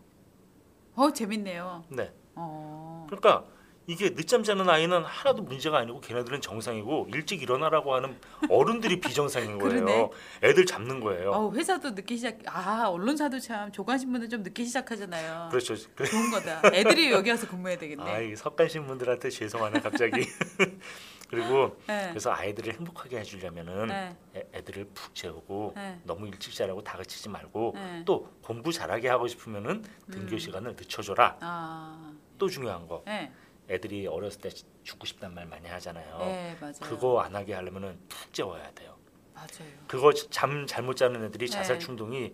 어 0.96 1.12
재밌네요. 1.14 1.86
네. 1.90 2.12
어. 2.36 3.06
그러니까 3.08 3.46
이게 3.88 4.14
늦잠 4.16 4.44
자는 4.44 4.68
아이는 4.68 5.04
하나도 5.04 5.44
문제가 5.44 5.78
아니고 5.78 6.02
걔네들은 6.02 6.42
정상이고 6.42 7.08
일찍 7.14 7.42
일어나라고 7.44 7.94
하는 7.94 8.18
어른들이 8.50 9.00
비정상인 9.00 9.60
거예요. 9.60 10.10
애들 10.44 10.66
잡는 10.66 11.00
거예요. 11.00 11.32
어, 11.32 11.52
회사도 11.54 11.92
늦게 11.92 12.16
시작. 12.16 12.40
아 12.48 12.88
언론사도 12.88 13.40
참 13.40 13.72
조간 13.72 14.00
신문은 14.00 14.30
좀 14.30 14.42
늦게 14.42 14.64
시작하잖아요. 14.66 15.50
그렇죠. 15.52 15.76
그- 15.96 16.06
좋은 16.06 16.32
거다. 16.32 16.62
애들이 16.74 17.12
여기 17.12 17.30
와서 17.30 17.48
근무해야 17.48 17.78
되겠네. 17.78 18.04
아, 18.04 18.20
이 18.20 18.36
석간 18.36 18.68
신분들한테 18.68 19.30
죄송하네 19.30 19.80
갑자기. 19.82 20.26
그리고 21.30 21.76
네. 21.88 22.08
그래서 22.10 22.32
아이들을 22.32 22.74
행복하게 22.74 23.20
해주려면은 23.20 23.88
네. 23.88 24.16
애, 24.36 24.44
애들을 24.54 24.86
푹 24.94 25.14
재우고 25.16 25.74
네. 25.76 26.00
너무 26.04 26.28
일찍 26.28 26.54
자라고 26.54 26.84
다그치지 26.84 27.30
말고 27.30 27.72
네. 27.76 28.04
또 28.06 28.32
공부 28.44 28.72
잘하게 28.72 29.10
하고 29.10 29.28
싶으면은 29.28 29.84
등교 30.12 30.36
음. 30.36 30.40
시간을 30.40 30.72
늦춰줘라. 30.76 31.38
아. 31.42 32.14
또 32.38 32.48
중요한 32.48 32.88
거 32.88 33.02
네. 33.08 33.32
애들이 33.70 34.08
어렸을 34.08 34.42
때 34.42 34.50
죽고 34.84 35.06
싶단 35.06 35.34
말 35.34 35.46
많이 35.46 35.68
하잖아요. 35.68 36.18
네 36.20 36.56
맞아요. 36.60 36.74
그거 36.82 37.20
안 37.22 37.36
하게 37.36 37.54
하려면은 37.54 37.98
푹 38.08 38.34
재워야 38.34 38.72
돼요. 38.72 38.96
맞아요. 39.34 39.70
그거 39.88 40.14
잠 40.14 40.66
잘못 40.68 40.96
자는 40.96 41.24
애들이 41.26 41.48
네. 41.48 41.52
자살 41.52 41.80
충동이 41.80 42.34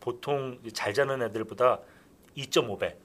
보통 0.00 0.58
잘 0.72 0.94
자는 0.94 1.22
애들보다 1.22 1.80
2.5배 2.36 2.96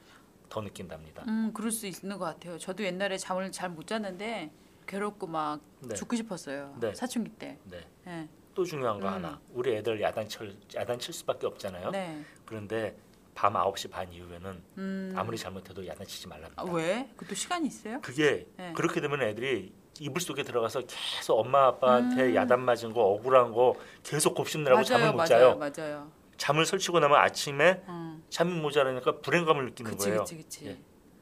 더 0.49 0.61
느낀답니다. 0.61 1.23
음 1.27 1.51
그럴 1.53 1.71
수 1.71 1.87
있는 1.87 2.17
것 2.19 2.25
같아요. 2.25 2.57
저도 2.59 2.83
옛날에 2.83 3.17
잠을 3.17 3.51
잘 3.51 3.69
못 3.69 3.87
잤는데 3.87 4.51
괴롭고 4.85 5.27
막 5.27 5.61
네. 5.79 5.95
죽고 5.95 6.15
싶었어요. 6.15 6.75
네. 6.79 6.93
사춘기 6.93 7.31
때. 7.31 7.57
네. 7.65 7.81
네. 8.05 8.29
또 8.53 8.63
중요한 8.63 8.99
거 8.99 9.07
음. 9.07 9.13
하나. 9.13 9.41
우리 9.51 9.75
애들 9.77 9.99
야단 9.99 10.27
칠 10.27 10.55
야단 10.75 10.99
칠 10.99 11.13
수밖에 11.13 11.47
없잖아요. 11.47 11.89
네. 11.91 12.23
그런데 12.45 12.95
밤 13.33 13.53
9시 13.53 13.89
반 13.89 14.11
이후에는 14.11 14.63
음. 14.77 15.13
아무리 15.15 15.37
잘못해도 15.37 15.85
야단 15.87 16.05
치지 16.05 16.27
말랍니다. 16.27 16.61
아, 16.61 16.65
왜? 16.65 17.09
그것도 17.15 17.35
시간이 17.35 17.67
있어요? 17.67 17.99
그게 18.01 18.47
네. 18.57 18.73
그렇게 18.73 19.01
되면 19.01 19.21
애들이 19.21 19.73
이불 19.99 20.21
속에 20.21 20.43
들어가서 20.43 20.81
계속 20.81 21.39
엄마 21.39 21.67
아빠한테 21.67 22.29
음. 22.29 22.35
야단 22.35 22.61
맞은 22.61 22.93
거 22.93 23.01
억울한 23.01 23.51
거 23.51 23.75
계속 24.03 24.35
곱씹느라고 24.35 24.77
맞아요, 24.77 24.85
잠을 24.85 25.11
못 25.11 25.17
맞아요, 25.17 25.27
자요. 25.27 25.55
맞아요. 25.57 26.11
잠을 26.37 26.65
설치고 26.65 26.99
나면 26.99 27.17
아침에 27.19 27.83
음. 27.87 28.23
잠이 28.29 28.53
모자라니까 28.59 29.19
불행감을 29.19 29.65
느끼는 29.65 29.91
그치, 29.91 30.05
거예요. 30.07 30.19
그치, 30.21 30.37
그치. 30.37 30.67
예. 30.67 30.79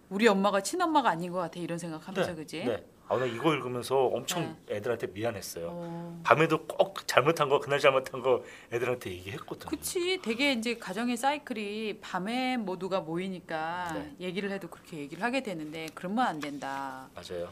우리 0.10 0.27
엄마가 0.27 0.62
친엄마가 0.62 1.10
아닌 1.10 1.32
것 1.32 1.39
같아 1.39 1.60
이런 1.60 1.77
생각하면서 1.77 2.32
네, 2.32 2.36
그지? 2.36 2.65
네. 2.65 2.86
아, 3.12 3.18
나 3.18 3.25
이거 3.25 3.53
읽으면서 3.53 4.06
엄청 4.06 4.56
애들한테 4.70 5.08
미안했어요. 5.08 5.68
어. 5.70 6.22
밤에도 6.24 6.65
꼭 6.65 7.06
잘못한 7.06 7.50
거 7.50 7.60
그날 7.60 7.77
잘못한 7.77 8.22
거 8.22 8.41
애들한테 8.72 9.12
얘기했거든요. 9.12 9.70
그치 9.70 10.18
되게 10.22 10.53
이제 10.53 10.77
가정의 10.77 11.18
사이클이 11.18 12.00
밤에 12.00 12.56
모두가 12.56 13.01
모이니까 13.01 13.91
네. 13.96 14.15
얘기를 14.22 14.50
해도 14.50 14.70
그렇게 14.70 14.98
얘기를 14.98 15.22
하게 15.22 15.44
되는데 15.44 15.88
그러면 15.94 16.25
안 16.25 16.39
된다. 16.39 17.10
맞아요. 17.13 17.50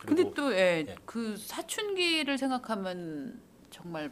근데 0.00 0.24
또 0.34 0.52
예, 0.52 0.82
네. 0.84 0.96
그 1.04 1.36
사춘기를 1.36 2.36
생각하면 2.36 3.40
정말 3.70 4.10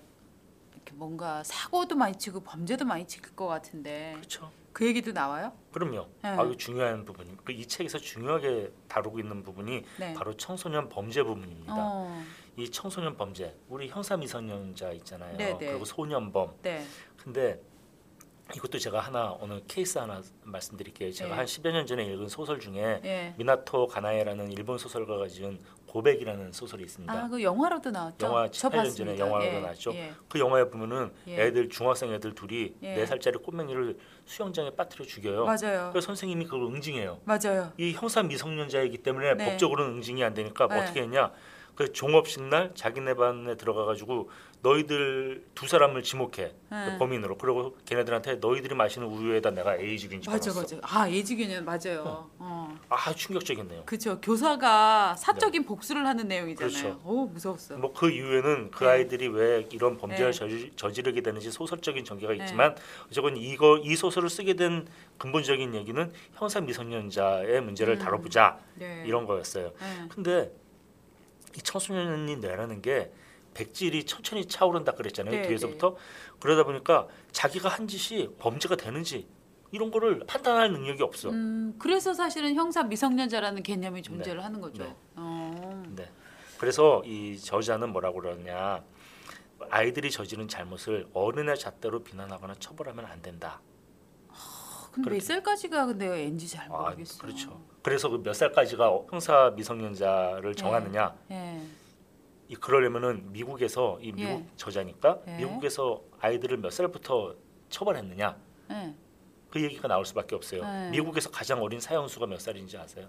이렇게 0.73 0.93
뭔가 0.95 1.43
사고도 1.43 1.97
많이 1.97 2.17
치고 2.17 2.45
범죄도 2.45 2.85
많이 2.85 3.09
칠것 3.09 3.49
같은데 3.49 4.13
그렇죠. 4.15 4.53
그 4.77 4.85
얘기도 4.87 5.11
나와요? 5.11 5.55
그럼요. 5.73 6.07
네. 6.23 6.29
아주 6.29 6.55
중요한 6.55 7.03
부분이 7.07 7.35
그이 7.47 7.65
책에서 7.65 7.97
중요하게 7.97 8.71
다루고 8.89 9.19
있는 9.19 9.43
부분이 9.43 9.83
네. 9.99 10.13
바로 10.13 10.37
청소년 10.37 10.91
범죄 10.91 11.23
부분입니다. 11.23 11.73
어, 11.75 12.23
이 12.59 12.71
청소년 12.71 13.17
범죄, 13.17 13.57
우리 13.71 13.89
형사 13.89 14.19
미성년자 14.19 14.93
있잖아요. 14.93 15.35
네, 15.39 15.57
네. 15.57 15.71
그리고 15.71 15.87
소년범. 15.87 16.57
네. 16.61 16.85
근데 17.17 17.59
이것도 18.55 18.79
제가 18.79 19.01
하나 19.01 19.37
오늘 19.41 19.61
케이스 19.67 19.99
하나 19.99 20.23
말씀드릴게요. 20.45 21.11
제가 21.11 21.31
네. 21.31 21.37
한 21.37 21.47
10여 21.47 21.73
년 21.73 21.85
전에 21.87 22.05
읽은 22.05 22.29
소설 22.29 22.61
중에 22.61 23.01
예. 23.05 23.35
미나토 23.37 23.89
가나에라는 23.89 24.53
일본 24.53 24.79
소설가가 24.79 25.27
지은 25.27 25.59
고백이라는 25.87 26.53
소설이 26.53 26.85
있습니다. 26.85 27.13
아, 27.13 27.29
그 27.29 27.43
영화로도 27.43 27.91
나왔죠? 27.91 28.27
영화 28.27 28.49
저 28.51 28.69
18년 28.69 28.97
전에. 28.97 29.19
영화로도 29.19 29.53
예, 29.53 29.61
나왔죠. 29.61 29.93
예. 29.95 30.13
그 30.29 30.39
영화에 30.39 30.69
보면은 30.69 31.11
예. 31.27 31.47
애들 31.47 31.69
중학생 31.71 32.13
애들 32.13 32.35
둘이 32.35 32.75
예. 32.83 32.95
네 32.95 33.07
살짜리 33.07 33.39
꼬맹이를 33.39 33.99
수영장에 34.27 34.71
빠뜨려 34.71 35.05
죽여요. 35.05 35.45
맞아요. 35.45 35.91
그래서 35.91 36.07
선생님이 36.07 36.45
그걸 36.45 36.63
응징해요. 36.63 37.21
맞아요. 37.25 37.73
이 37.79 37.93
형사 37.93 38.23
미성년자이기 38.23 38.99
때문에 38.99 39.35
네. 39.35 39.45
법적으로는 39.51 39.95
응징이 39.95 40.23
안 40.23 40.35
되니까 40.35 40.69
네. 40.69 40.81
어떻게 40.81 41.03
했냐? 41.03 41.33
그 41.77 41.93
종업식 41.93 42.43
날 42.45 42.73
자기네 42.75 43.15
반에 43.15 43.55
들어가 43.57 43.85
가지고 43.85 44.31
너희들 44.63 45.45
두 45.55 45.69
사람을 45.69 46.03
지목해 46.03 46.31
네. 46.39 46.55
그 46.71 46.99
범인으로 46.99 47.37
그리고 47.37 47.77
걔네들한테 47.85 48.37
너희들이 48.37 48.75
마시는 48.75 49.07
우유에다 49.07 49.51
내가 49.51 49.77
에이즈균 49.77 50.23
맞아 50.27 50.39
집어넣었어. 50.39 50.77
맞아. 50.77 51.01
아 51.01 51.09
예지균은 51.11 51.65
맞아요. 51.67 52.31
어. 52.39 52.77
아 52.89 53.13
충격적이네요. 53.13 53.85
그죠. 53.85 54.19
교사가 54.23 55.15
사적인 55.17 55.65
복수를 55.67 56.07
하는 56.07 56.27
내용이잖아요. 56.27 56.73
네. 56.73 56.83
그렇죠. 56.83 57.01
오 57.05 57.27
무서웠어. 57.27 57.77
뭐그 57.77 58.11
이후에는 58.11 58.71
그 58.71 58.85
네. 58.85 58.91
아이들이 58.91 59.29
왜 59.29 59.69
이런 59.71 59.99
범죄를 59.99 60.33
네. 60.33 60.39
저지, 60.39 60.73
저지르게 60.75 61.21
되는지 61.21 61.51
소설적인 61.51 62.05
전개가 62.07 62.33
네. 62.33 62.39
있지만 62.39 62.75
어쨌건 63.09 63.37
이거 63.37 63.77
이 63.77 63.95
소설을 63.95 64.31
쓰게 64.31 64.55
된 64.55 64.89
근본적인 65.19 65.75
얘기는 65.75 66.13
형사 66.35 66.61
미성년자의 66.63 67.61
문제를 67.61 67.97
음. 67.97 67.99
다뤄보자 67.99 68.59
네. 68.77 69.05
이런 69.07 69.27
거였어요. 69.27 69.73
네. 69.79 70.09
근데 70.09 70.51
이 71.57 71.63
청소년이 71.63 72.37
뇌라는 72.37 72.83
게 72.83 73.11
백질이 73.55 74.05
천천히 74.05 74.47
차오른다 74.47 74.93
그랬잖아요 74.93 75.35
네, 75.35 75.49
뒤에서부터 75.49 75.97
그러다 76.39 76.65
보니까 76.65 77.09
자기가 77.33 77.69
한 77.69 77.89
짓이 77.89 78.29
범죄가 78.39 78.77
되는지 78.77 79.27
이런 79.73 79.91
거를 79.91 80.21
판단할 80.27 80.73
능력이 80.73 81.03
없어. 81.03 81.31
음, 81.31 81.75
그래서 81.79 82.15
사실은 82.15 82.55
형사 82.55 82.83
미성년자라는 82.83 83.63
개념이 83.63 84.03
존재를 84.03 84.37
네. 84.39 84.43
하는 84.43 84.61
거죠. 84.61 84.85
네. 84.85 84.95
어. 85.17 85.83
네. 85.97 86.11
그래서 86.59 87.03
이 87.05 87.39
저자는 87.39 87.91
뭐라고 87.91 88.21
그러냐 88.21 88.85
아이들이 89.71 90.11
저지른 90.11 90.49
잘못을 90.49 91.09
어른의 91.13 91.59
잣대로 91.59 92.03
비난하거나 92.03 92.55
처벌하면 92.59 93.07
안 93.07 93.21
된다. 93.23 93.61
근데 94.97 95.11
몇 95.11 95.11
그렇게. 95.11 95.21
살까지가 95.21 95.87
근데 95.87 96.25
엔지 96.25 96.49
잘 96.49 96.67
아, 96.73 96.77
모르겠어. 96.83 97.19
그렇죠. 97.21 97.61
그래서 97.83 98.09
그 98.09 98.19
몇 98.19 98.33
살까지가 98.35 98.91
형사 99.11 99.51
미성년자를 99.55 100.55
정하느냐? 100.55 101.15
예. 101.31 101.63
이 102.49 102.55
그러려면은 102.55 103.31
미국에서 103.33 103.99
이 104.01 104.13
미국 104.13 104.31
예. 104.31 104.47
저자니까 104.57 105.21
예. 105.29 105.37
미국에서 105.37 106.03
아이들을 106.21 106.57
몇 106.59 106.71
살부터 106.73 107.35
처벌했느냐? 107.69 108.37
예. 108.71 108.95
그 109.51 109.63
얘기가 109.63 109.87
나올 109.89 110.05
수밖에 110.05 110.35
없어요. 110.35 110.63
네. 110.65 110.91
미국에서 110.91 111.31
가장 111.31 111.63
어린 111.63 111.79
사형수가 111.81 112.27
몇 112.27 112.41
살인지 112.41 112.77
아세요? 112.79 113.07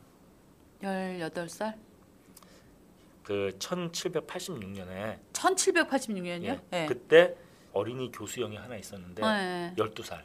18살? 0.82 1.75
그 3.24 3.51
1786년에 3.60 5.20
1786년이요? 5.34 6.60
예. 6.74 6.86
그때 6.88 7.36
어린이 7.74 8.12
교수형이 8.12 8.56
하나 8.58 8.75
있었는데 8.75 9.24
예. 9.24 9.74
12살. 9.77 10.22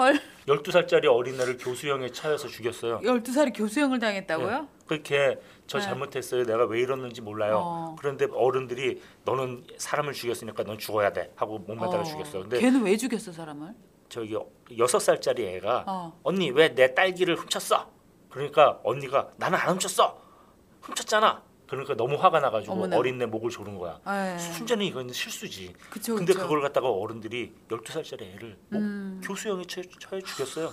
헐. 0.00 0.18
12살짜리 0.46 1.06
어린애를 1.06 1.58
교수형에 1.58 2.10
차여서 2.10 2.48
죽였어요. 2.48 3.00
12살이 3.00 3.52
교수형을 3.54 3.98
당했다고요? 3.98 4.60
네. 4.62 4.68
그렇게 4.86 5.38
저 5.66 5.78
네. 5.78 5.84
잘못했어요. 5.84 6.44
내가 6.44 6.64
왜 6.64 6.80
이러는지 6.80 7.20
몰라요. 7.20 7.60
어. 7.62 7.96
그런데 7.98 8.26
어른들이 8.32 9.02
너는 9.26 9.64
사람을 9.76 10.14
죽였으니까 10.14 10.64
넌 10.64 10.78
죽어야 10.78 11.12
돼 11.12 11.30
하고 11.36 11.58
목매다가 11.58 12.00
어. 12.00 12.04
죽였어요. 12.04 12.42
근데 12.42 12.58
걔는 12.60 12.82
왜 12.82 12.96
죽였어 12.96 13.30
사람을? 13.30 13.74
저기 14.08 14.34
여섯 14.78 14.98
살짜리 14.98 15.46
애가 15.46 15.84
어. 15.86 16.18
언니 16.22 16.50
왜 16.50 16.74
내 16.74 16.94
딸기를 16.94 17.36
훔쳤어? 17.36 17.90
그러니까 18.30 18.80
언니가 18.82 19.28
나는 19.36 19.58
안 19.58 19.74
훔쳤어. 19.74 20.18
훔쳤잖아. 20.80 21.42
그러니까 21.70 21.94
너무 21.94 22.16
화가 22.16 22.40
나가지고 22.40 22.72
어머나. 22.72 22.96
어린애 22.96 23.26
목을 23.26 23.48
조른 23.50 23.78
거야. 23.78 24.00
예. 24.08 24.36
순전히 24.38 24.88
이건 24.88 25.12
실수지. 25.12 25.72
그쵸, 25.88 26.16
근데 26.16 26.32
그쵸. 26.32 26.44
그걸 26.44 26.60
갖다가 26.62 26.90
어른들이 26.90 27.52
12살짜리 27.68 28.22
애를 28.22 28.58
뭐 28.68 28.80
음. 28.80 29.20
교수형에 29.24 29.64
처해, 29.66 29.86
처해 30.00 30.20
죽였어요. 30.20 30.72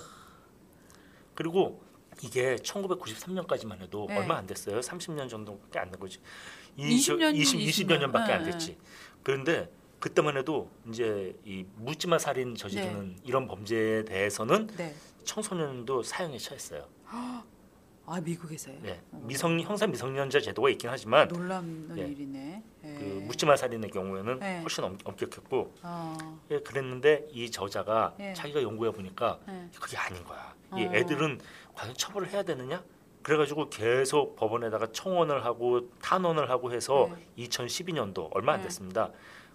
그리고 1.36 1.80
이게 2.20 2.56
1993년까지만 2.56 3.80
해도 3.80 4.06
네. 4.08 4.18
얼마 4.18 4.36
안 4.36 4.46
됐어요. 4.48 4.80
30년 4.80 5.28
정도밖에 5.30 5.78
안 5.78 5.88
된 5.92 6.00
거지. 6.00 6.18
20 6.76 7.18
년, 7.18 7.32
20, 7.34 7.60
20 7.60 7.68
20 7.68 7.90
여 7.92 7.96
년밖에 7.98 8.32
안 8.32 8.42
네, 8.42 8.50
됐지. 8.50 8.76
그런데 9.22 9.70
그때만 10.00 10.36
해도 10.36 10.68
이제 10.88 11.36
이 11.44 11.64
묻지마 11.76 12.18
살인 12.18 12.56
저지르는 12.56 13.18
이런 13.22 13.46
범죄에 13.46 14.04
대해서는 14.04 14.66
네. 14.76 14.94
청소년도 15.24 16.02
사형에 16.02 16.38
처했어요. 16.38 16.88
아 18.10 18.20
미국에서요. 18.22 18.78
네. 18.82 19.02
미성 19.10 19.60
형사 19.60 19.86
미성년자 19.86 20.40
제도가 20.40 20.70
있긴 20.70 20.88
하지만 20.88 21.28
놀라운 21.28 21.94
예. 21.94 22.02
일이네. 22.08 22.62
예. 22.84 22.94
그 22.94 23.04
묻지마 23.26 23.54
살인의 23.54 23.90
경우에는 23.90 24.38
네. 24.38 24.60
훨씬 24.60 24.82
엄, 24.82 24.96
엄격했고 25.04 25.74
어. 25.82 26.40
예, 26.50 26.58
그랬는데 26.60 27.28
이 27.32 27.50
저자가 27.50 28.14
예. 28.18 28.32
자기가 28.32 28.62
연구해 28.62 28.92
보니까 28.92 29.38
예. 29.48 29.68
그게 29.78 29.98
아닌 29.98 30.24
거야. 30.24 30.54
이 30.78 30.86
어. 30.86 30.94
애들은 30.94 31.38
과연 31.74 31.94
처벌을 31.94 32.30
해야 32.30 32.42
되느냐? 32.42 32.82
그래가지고 33.22 33.68
계속 33.68 34.36
법원에다가 34.36 34.90
청원을 34.92 35.44
하고 35.44 35.90
탄원을 36.00 36.48
하고 36.48 36.72
해서 36.72 37.10
2012년도 37.36 38.30
얼마 38.32 38.52
안 38.54 38.60
네. 38.60 38.64
됐습니다. 38.68 39.10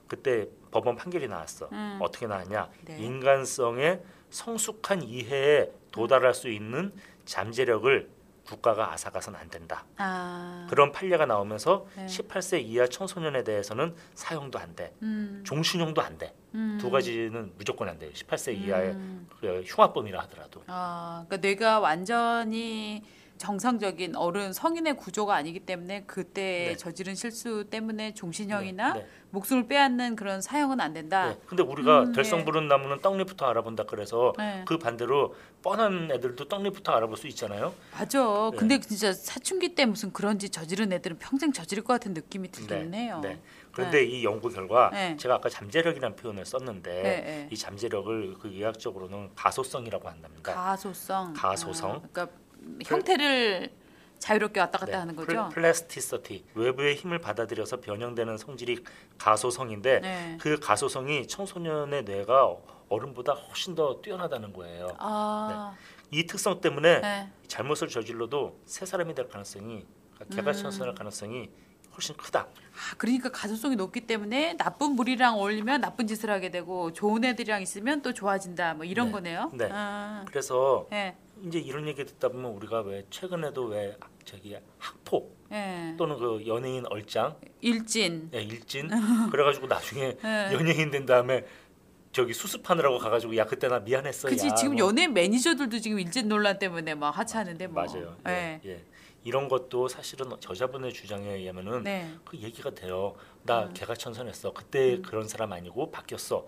그때 0.07 0.47
법원 0.69 0.95
판결이 0.95 1.27
나왔어. 1.27 1.69
음. 1.71 1.97
어떻게 1.99 2.27
나왔냐? 2.27 2.69
네. 2.85 2.99
인간성의 2.99 4.03
성숙한 4.29 5.01
이해에 5.01 5.71
도달할 5.91 6.35
수 6.35 6.49
있는 6.49 6.93
잠재력을 7.25 8.09
국가가 8.45 8.91
앗아가선 8.91 9.35
안 9.35 9.49
된다. 9.49 9.85
아. 9.97 10.67
그런 10.69 10.91
판례가 10.91 11.25
나오면서 11.25 11.87
네. 11.95 12.05
18세 12.05 12.61
이하 12.61 12.87
청소년에 12.87 13.43
대해서는 13.43 13.95
사형도 14.15 14.59
안 14.59 14.75
돼. 14.75 14.93
음. 15.01 15.43
종신형도 15.45 16.01
안 16.01 16.17
돼. 16.17 16.33
음. 16.53 16.77
두 16.79 16.91
가지는 16.91 17.53
무조건 17.57 17.89
안 17.89 17.97
돼요. 17.99 18.11
18세 18.13 18.55
이하의 18.57 18.91
음. 18.91 19.27
그 19.39 19.63
흉악범이라 19.65 20.19
하더라도. 20.23 20.61
아, 20.67 21.25
그러니까 21.27 21.47
뇌가 21.47 21.79
완전히 21.79 23.03
정상적인 23.43 24.15
어른 24.15 24.53
성인의 24.53 24.95
구조가 24.95 25.35
아니기 25.35 25.59
때문에 25.59 26.05
그때 26.07 26.69
네. 26.69 26.77
저지른 26.77 27.13
실수 27.13 27.65
때문에 27.69 28.13
종신형이나 28.13 28.93
네, 28.93 28.99
네. 29.01 29.07
목숨을 29.31 29.67
빼앗는 29.67 30.15
그런 30.15 30.41
사형은 30.41 30.79
안 30.79 30.93
된다. 30.93 31.27
네. 31.27 31.37
근데 31.45 31.61
우리가 31.61 32.03
음, 32.03 32.13
될성 32.13 32.39
예. 32.39 32.45
부른 32.45 32.69
나무는 32.69 33.01
떡잎부터 33.01 33.45
알아본다 33.47 33.83
그래서 33.83 34.31
네. 34.37 34.63
그 34.65 34.77
반대로 34.77 35.35
뻔한 35.61 36.09
애들도 36.09 36.47
떡잎부터 36.47 36.93
알아볼 36.93 37.17
수 37.17 37.27
있잖아요. 37.27 37.73
맞아. 37.91 38.49
네. 38.51 38.57
근데 38.57 38.79
진짜 38.79 39.11
사춘기 39.11 39.75
때 39.75 39.85
무슨 39.85 40.13
그런 40.13 40.39
짓 40.39 40.49
저지른 40.49 40.93
애들은 40.93 41.17
평생 41.19 41.51
저지를 41.51 41.83
것 41.83 41.93
같은 41.93 42.13
느낌이 42.13 42.49
들기는 42.49 42.93
해요. 42.93 43.19
네. 43.21 43.41
그런데 43.73 44.05
이 44.05 44.23
연구 44.23 44.49
결과 44.49 44.89
네. 44.91 45.17
제가 45.17 45.35
아까 45.35 45.49
잠재력이라는 45.49 46.15
표현을 46.15 46.45
썼는데 46.45 46.91
네, 46.93 47.01
네. 47.01 47.47
이 47.51 47.57
잠재력을 47.57 48.35
그 48.39 48.47
의학적으로는 48.47 49.31
가소성이라고 49.35 50.07
한답니다. 50.07 50.53
가소성. 50.53 51.33
가소성. 51.33 51.91
아, 51.91 52.01
그러니까 52.11 52.42
형태를 52.85 53.71
자유롭게 54.19 54.59
왔다 54.59 54.77
갔다 54.79 54.93
네. 54.93 54.97
하는 54.99 55.15
거죠. 55.15 55.49
plasticity 55.49 56.45
외부의 56.55 56.95
힘을 56.95 57.19
받아들여서 57.19 57.81
변형되는 57.81 58.37
성질이 58.37 58.83
가소성인데 59.17 59.99
네. 59.99 60.37
그 60.39 60.59
가소성이 60.59 61.27
청소년의 61.27 62.03
뇌가 62.05 62.55
어른보다 62.87 63.33
훨씬 63.33 63.75
더 63.75 64.01
뛰어나다는 64.01 64.53
거예요. 64.53 64.95
아, 64.97 65.75
이 66.11 66.25
특성 66.25 66.61
때문에 66.61 67.01
네. 67.01 67.29
잘못을 67.47 67.89
저질러도 67.89 68.59
새 68.65 68.85
사람이 68.85 69.13
될 69.13 69.27
가능성이 69.27 69.85
그러니까 70.13 70.35
개과천선할 70.35 70.95
가능성이 70.95 71.49
훨씬 71.93 72.15
크다. 72.15 72.41
아, 72.41 72.95
그러니까 72.97 73.29
가소성이 73.29 73.75
높기 73.75 74.01
때문에 74.01 74.55
나쁜 74.57 74.91
무리랑 74.91 75.35
어울리면 75.35 75.81
나쁜 75.81 76.07
짓을 76.07 76.29
하게 76.29 76.49
되고 76.49 76.93
좋은 76.93 77.23
애들이랑 77.23 77.61
있으면 77.61 78.01
또 78.01 78.13
좋아진다. 78.13 78.75
뭐 78.75 78.85
이런 78.85 79.07
네. 79.07 79.11
거네요. 79.11 79.51
네. 79.53 79.69
아, 79.71 80.23
그래서 80.27 80.87
네. 80.89 81.15
이제 81.41 81.59
이런 81.59 81.87
얘기 81.87 82.05
듣다 82.05 82.29
보면 82.29 82.51
우리가 82.51 82.81
왜 82.81 83.05
최근에도 83.09 83.65
왜 83.65 83.97
저기 84.23 84.55
학폭 84.77 85.35
네. 85.49 85.95
또는 85.97 86.17
그 86.17 86.43
연예인 86.47 86.85
얼짱, 86.87 87.35
일진. 87.61 88.29
예, 88.33 88.41
일진 88.41 88.89
그래가지고 89.31 89.67
나중에 89.67 90.17
네. 90.21 90.53
연예인 90.53 90.91
된 90.91 91.05
다음에 91.05 91.45
저기 92.11 92.33
수습하느라고 92.33 92.99
가가지고 92.99 93.35
야 93.37 93.45
그때 93.45 93.67
나 93.67 93.79
미안했어. 93.79 94.29
그치 94.29 94.47
야, 94.47 94.53
지금 94.55 94.75
뭐. 94.75 94.87
연예인 94.87 95.13
매니저들도 95.13 95.79
지금 95.79 95.99
일진 95.99 96.27
논란 96.27 96.59
때문에 96.59 96.95
막 96.95 97.17
하차하는데 97.17 97.67
뭐. 97.67 97.83
맞아요. 97.83 98.15
네. 98.23 98.61
예, 98.63 98.69
예. 98.69 98.83
이런 99.23 99.47
것도 99.47 99.87
사실은 99.87 100.29
저자분의 100.39 100.93
주장에 100.93 101.33
의하면은 101.33 101.83
네. 101.83 102.13
그 102.23 102.37
얘기가 102.37 102.71
돼요. 102.71 103.15
나 103.43 103.69
개가천선했어. 103.73 104.53
그때 104.53 105.01
그런 105.01 105.27
사람 105.27 105.53
아니고 105.53 105.91
바뀌었어. 105.91 106.45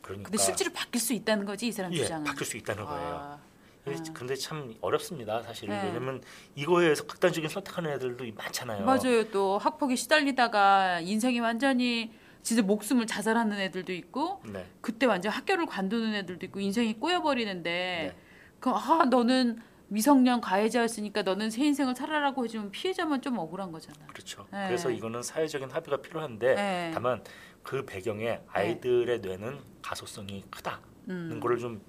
그러니까 0.00 0.30
근데 0.30 0.42
실제로 0.42 0.72
바뀔 0.72 1.00
수 1.00 1.12
있다는 1.12 1.44
거지 1.46 1.68
이 1.68 1.72
사람 1.72 1.92
예, 1.92 1.98
주장은. 1.98 2.24
바뀔 2.24 2.46
수 2.46 2.56
있다는 2.56 2.84
거예요. 2.84 3.38
아, 3.86 3.90
예, 3.90 3.96
근데 4.12 4.34
참 4.34 4.74
어렵습니다, 4.80 5.42
사실. 5.42 5.68
네. 5.68 5.82
왜냐면 5.84 6.22
이거에 6.54 6.84
의해서 6.84 7.04
극단적인 7.06 7.50
선택하는 7.50 7.90
애들도 7.92 8.24
많잖아요. 8.34 8.84
맞아요. 8.84 9.30
또 9.30 9.58
학폭에 9.58 9.94
시달리다가 9.94 11.00
인생이 11.00 11.40
완전히 11.40 12.12
진짜 12.42 12.62
목숨을 12.62 13.06
자살하는 13.06 13.58
애들도 13.58 13.92
있고 13.92 14.40
네. 14.44 14.66
그때 14.80 15.06
완전 15.06 15.32
학교를 15.32 15.66
관두는 15.66 16.14
애들도 16.14 16.46
있고 16.46 16.60
인생이 16.60 16.94
꼬여버리는데 16.98 17.70
네. 18.14 18.16
그아 18.60 19.06
너는 19.10 19.60
미성년 19.88 20.40
가해자였으니까 20.40 21.22
너는 21.22 21.50
새 21.50 21.64
인생을 21.64 21.94
살아라고 21.94 22.44
해주면 22.44 22.70
피해자만 22.70 23.20
좀 23.22 23.38
억울한 23.38 23.70
거잖아. 23.70 24.06
그렇죠. 24.06 24.46
네. 24.50 24.66
그래서 24.66 24.90
이거는 24.90 25.22
사회적인 25.22 25.70
합의가 25.70 25.98
필요한데 25.98 26.54
네. 26.54 26.90
다만 26.94 27.22
그 27.62 27.84
배경에 27.84 28.40
아이들의 28.48 29.20
뇌는 29.20 29.60
가소성이 29.82 30.44
크다는 30.50 30.80
음. 31.08 31.40
거를 31.40 31.58
좀 31.58 31.82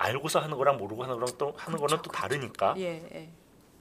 알고서 0.00 0.40
하는 0.40 0.56
거랑 0.56 0.78
모르고 0.78 1.02
하는 1.02 1.16
거랑 1.16 1.28
또 1.36 1.52
하는 1.56 1.78
거는 1.78 1.98
또 2.02 2.10
다르니까. 2.10 2.74
예. 2.78 3.06
예. 3.14 3.32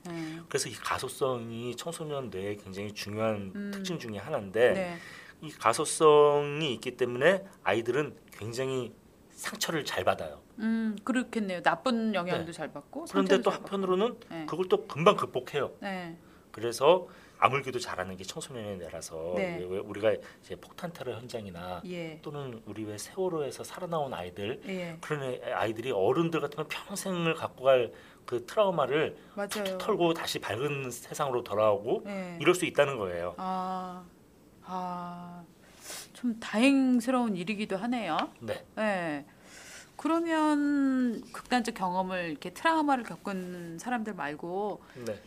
예. 0.10 0.40
그래서 0.50 0.68
이 0.68 0.74
가소성이 0.74 1.76
청소년 1.76 2.30
뇌의 2.30 2.58
굉장히 2.58 2.92
중요한 2.94 3.52
음. 3.56 3.72
특징 3.74 3.98
중에 3.98 4.18
하나인데 4.18 4.74
네. 4.74 4.98
이 5.42 5.50
가소성이 5.52 6.74
있기 6.74 6.98
때문에 6.98 7.46
아이들은 7.64 8.18
굉장히 8.34 8.94
상처를 9.32 9.86
잘 9.86 10.04
받아요. 10.04 10.42
음 10.60 10.98
그렇겠네요. 11.06 11.62
나쁜 11.62 12.14
영향도 12.14 12.48
네. 12.48 12.52
잘 12.52 12.74
받고. 12.74 13.06
그런데 13.10 13.42
또. 13.42 13.50
한편으로는 13.50 14.20
네. 14.30 14.46
그걸 14.46 14.68
또 14.68 14.86
금방 14.88 15.16
극복해요. 15.16 15.72
네. 15.80 16.18
그래서 16.52 17.08
아물기도 17.40 17.80
잘하는 17.80 18.18
게 18.18 18.24
청소년의 18.24 18.78
뇌라서 18.78 19.34
네. 19.38 19.58
왜 19.68 19.80
우리가 19.80 20.14
이제 20.44 20.56
폭탄 20.56 20.92
테러 20.92 21.14
현장이나 21.14 21.82
예. 21.86 22.20
또는 22.22 22.62
우리 22.66 22.84
왜 22.84 22.98
세월호에서 22.98 23.64
살아나온 23.64 24.14
아이들 24.14 24.62
예. 24.68 24.98
그런 25.00 25.24
애- 25.24 25.42
아이들이 25.54 25.92
어른들 25.92 26.42
같으면 26.42 26.68
평생을 26.68 27.34
갖고 27.36 27.64
갈 27.64 27.92
그 28.30 28.46
트라우마를. 28.46 29.18
툭툭 29.50 29.80
털고 29.80 30.14
다시 30.14 30.38
밝은 30.38 30.92
세상으로 30.92 31.44
돌아오고 31.44 32.04
예. 32.06 32.38
이럴 32.40 32.54
수 32.54 32.66
있다는 32.66 33.00
거예요. 33.00 33.34
아, 33.38 34.04
아, 34.66 35.44
좀 36.14 36.40
다행스러운 36.40 37.36
일이기도 37.36 37.76
하네요. 37.78 38.18
네, 38.40 38.64
네. 38.76 39.26
그러면 39.98 41.22
극단적 41.32 41.74
경험을 41.74 42.30
이렇게 42.30 42.52
트라우마를 42.54 43.04
겪은 43.04 43.80
사람들 43.80 44.14
말고 44.14 44.84
네, 45.06 45.20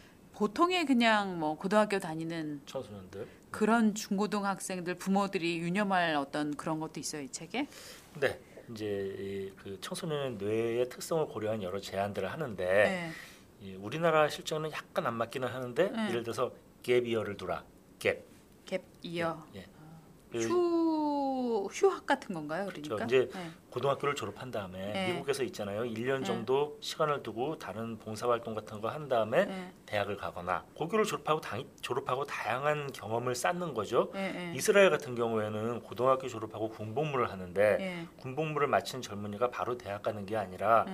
보통의 0.42 0.86
그냥 0.86 1.38
뭐 1.38 1.56
고등학교 1.56 2.00
다니는 2.00 2.62
청소년들. 2.66 3.28
그런 3.52 3.94
중고등 3.94 4.44
학생들 4.44 4.96
부모들이 4.96 5.58
유념할 5.60 6.16
어떤 6.16 6.56
그런 6.56 6.80
것도 6.80 6.98
있어요 6.98 7.22
이 7.22 7.28
책에? 7.28 7.68
네, 8.18 8.40
이제 8.68 8.84
이그 9.54 9.78
청소년의 9.80 10.38
뇌의 10.38 10.88
특성을 10.88 11.24
고려한 11.26 11.62
여러 11.62 11.78
제안들을 11.78 12.32
하는데 12.32 12.64
네. 12.64 13.10
이 13.60 13.76
우리나라 13.76 14.28
실정은 14.28 14.72
약간 14.72 15.06
안 15.06 15.14
맞기는 15.14 15.46
하는데 15.46 15.88
네. 15.88 16.08
예를 16.08 16.24
들어서 16.24 16.52
갭 16.82 17.06
이어를 17.06 17.36
두라. 17.36 17.62
갭. 18.00 18.18
갭 18.66 18.82
이어 19.04 19.46
예. 19.54 19.64
그 20.32 20.48
휴 21.68 21.88
휴학 21.88 22.06
같은 22.06 22.34
건가요? 22.34 22.66
그러니까 22.66 22.96
저 22.98 23.04
이제 23.04 23.28
네. 23.32 23.50
고등학교를 23.70 24.14
졸업한 24.14 24.50
다음에 24.50 24.92
네. 24.92 25.12
미국에서 25.12 25.42
있잖아요. 25.44 25.82
1년 25.84 26.18
네. 26.20 26.24
정도 26.24 26.78
시간을 26.80 27.22
두고 27.22 27.58
다른 27.58 27.98
봉사 27.98 28.28
활동 28.28 28.54
같은 28.54 28.80
거 28.80 28.88
한 28.88 29.08
다음에 29.08 29.46
네. 29.46 29.72
대학을 29.86 30.16
가거나 30.18 30.64
고교를 30.74 31.04
졸업하고 31.04 31.40
당, 31.40 31.64
졸업하고 31.80 32.24
다양한 32.26 32.92
경험을 32.92 33.34
쌓는 33.34 33.72
거죠. 33.74 34.10
네. 34.12 34.32
네. 34.32 34.52
이스라엘 34.54 34.90
같은 34.90 35.14
경우에는 35.14 35.80
고등학교 35.80 36.28
졸업하고 36.28 36.68
군복무를 36.68 37.30
하는데 37.30 37.76
네. 37.78 38.06
군복무를 38.16 38.66
마친 38.68 39.00
젊은이가 39.00 39.50
바로 39.50 39.78
대학 39.78 40.02
가는 40.02 40.26
게 40.26 40.36
아니라 40.36 40.86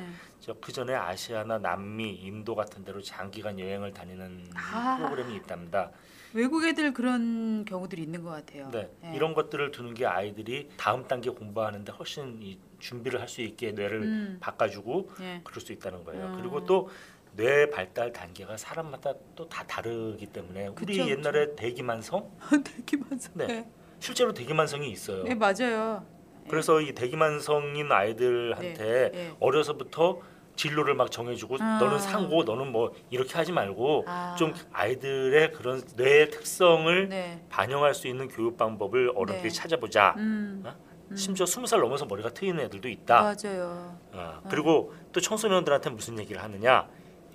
그 0.60 0.72
전에 0.72 0.94
아시아나 0.94 1.58
남미, 1.58 2.14
인도 2.14 2.54
같은 2.54 2.84
데로 2.84 3.02
장기간 3.02 3.58
여행을 3.58 3.92
다니는 3.92 4.50
아. 4.54 4.96
프로그램이 4.96 5.34
있답니다. 5.36 5.90
외국 6.34 6.64
애들 6.64 6.92
그런 6.92 7.64
경우들이 7.64 8.02
있는 8.02 8.22
것 8.22 8.30
같아요. 8.30 8.70
네. 8.70 8.90
네. 9.02 9.12
이런 9.14 9.34
것들을 9.34 9.70
두는 9.70 9.94
게 9.94 10.06
아이들이 10.06 10.68
다음 10.76 11.06
단계 11.06 11.30
공부하는데 11.30 11.90
훨씬 11.92 12.38
이 12.42 12.58
준비를 12.78 13.20
할 13.20 13.28
수 13.28 13.40
있게 13.42 13.72
뇌를 13.72 14.02
음. 14.02 14.36
바꿔주고 14.40 15.10
예. 15.20 15.40
그럴 15.44 15.60
수 15.60 15.72
있다는 15.72 16.04
거예요. 16.04 16.26
음. 16.26 16.36
그리고 16.38 16.64
또 16.64 16.88
뇌 17.36 17.70
발달 17.70 18.12
단계가 18.12 18.56
사람마다 18.56 19.12
또 19.36 19.48
다 19.48 19.64
다르기 19.64 20.26
때문에 20.26 20.68
우리 20.68 20.96
그쵸, 20.96 21.08
옛날에 21.08 21.54
대기만성 21.54 22.28
대기만성. 22.64 23.32
네. 23.34 23.46
네. 23.46 23.68
실제로 24.00 24.32
대기만성이 24.32 24.90
있어요. 24.90 25.22
네, 25.24 25.34
맞아요. 25.36 26.04
그래서 26.48 26.80
이 26.80 26.92
대기만성인 26.94 27.92
아이들한테 27.92 28.74
네, 28.74 29.10
네. 29.12 29.36
어려서부터 29.40 30.20
진로를 30.58 30.94
막 30.94 31.10
정해주고 31.10 31.56
아. 31.60 31.78
너는 31.80 32.00
상고 32.00 32.42
너는 32.42 32.72
뭐 32.72 32.92
이렇게 33.10 33.32
하지 33.34 33.52
말고 33.52 34.04
아. 34.06 34.34
좀 34.36 34.52
아이들의 34.72 35.52
그런 35.52 35.80
뇌의 35.96 36.30
특성을 36.30 37.08
네. 37.08 37.44
반영할 37.48 37.94
수 37.94 38.08
있는 38.08 38.28
교육 38.28 38.58
방법을 38.58 39.12
어른들이 39.14 39.48
네. 39.48 39.54
찾아보자. 39.54 40.14
음. 40.18 40.64
어? 40.66 40.74
심지어 41.14 41.46
스무 41.46 41.66
살 41.66 41.80
넘어서 41.80 42.04
머리가 42.04 42.30
트이는 42.30 42.62
애들도 42.64 42.88
있다. 42.88 43.22
맞아요. 43.22 43.96
어, 44.12 44.42
그리고 44.50 44.92
또 45.12 45.20
청소년들한테 45.20 45.90
무슨 45.90 46.18
얘기를 46.18 46.42
하느냐? 46.42 46.86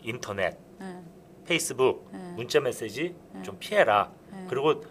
인터넷, 0.03 0.59
네. 0.79 1.01
페이스북, 1.45 2.09
네. 2.11 2.19
문자 2.35 2.59
메시지 2.59 3.15
좀 3.41 3.57
피해라. 3.57 4.11
네. 4.31 4.45
그리고 4.49 4.83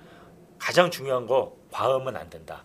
가장 0.59 0.90
중요한 0.90 1.27
거 1.27 1.55
과음은 1.71 2.16
안 2.16 2.29
된다. 2.29 2.64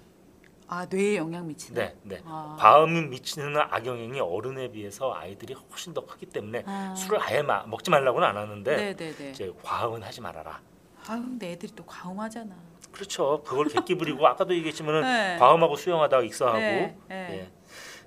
아 0.69 0.85
뇌에 0.89 1.15
영향 1.15 1.47
미치는. 1.47 1.81
네, 1.81 1.95
네. 2.03 2.21
아. 2.25 2.57
과음이 2.59 3.07
미치는 3.07 3.55
악영향이 3.57 4.19
어른에 4.19 4.69
비해서 4.69 5.13
아이들이 5.13 5.53
훨씬 5.53 5.93
더 5.93 6.05
크기 6.05 6.25
때문에 6.25 6.63
아. 6.65 6.93
술을 6.95 7.21
아예 7.21 7.41
마, 7.41 7.65
먹지 7.65 7.89
말라고는 7.89 8.27
안 8.27 8.35
하는데 8.35 8.75
네네네. 8.75 9.31
이제 9.31 9.53
과음은 9.63 10.03
하지 10.03 10.19
말아라. 10.19 10.59
아유, 11.07 11.21
근데 11.21 11.51
애들이 11.53 11.71
또 11.73 11.85
과음하잖아. 11.85 12.53
그렇죠. 12.91 13.43
그걸 13.45 13.67
객기 13.69 13.95
부리고 13.95 14.25
아까도 14.27 14.53
얘기했지만은 14.55 15.01
네. 15.01 15.37
과음하고 15.39 15.77
수영하다가 15.77 16.23
익사하고 16.23 16.59
네, 16.59 16.97
네. 17.07 17.15
예. 17.15 17.51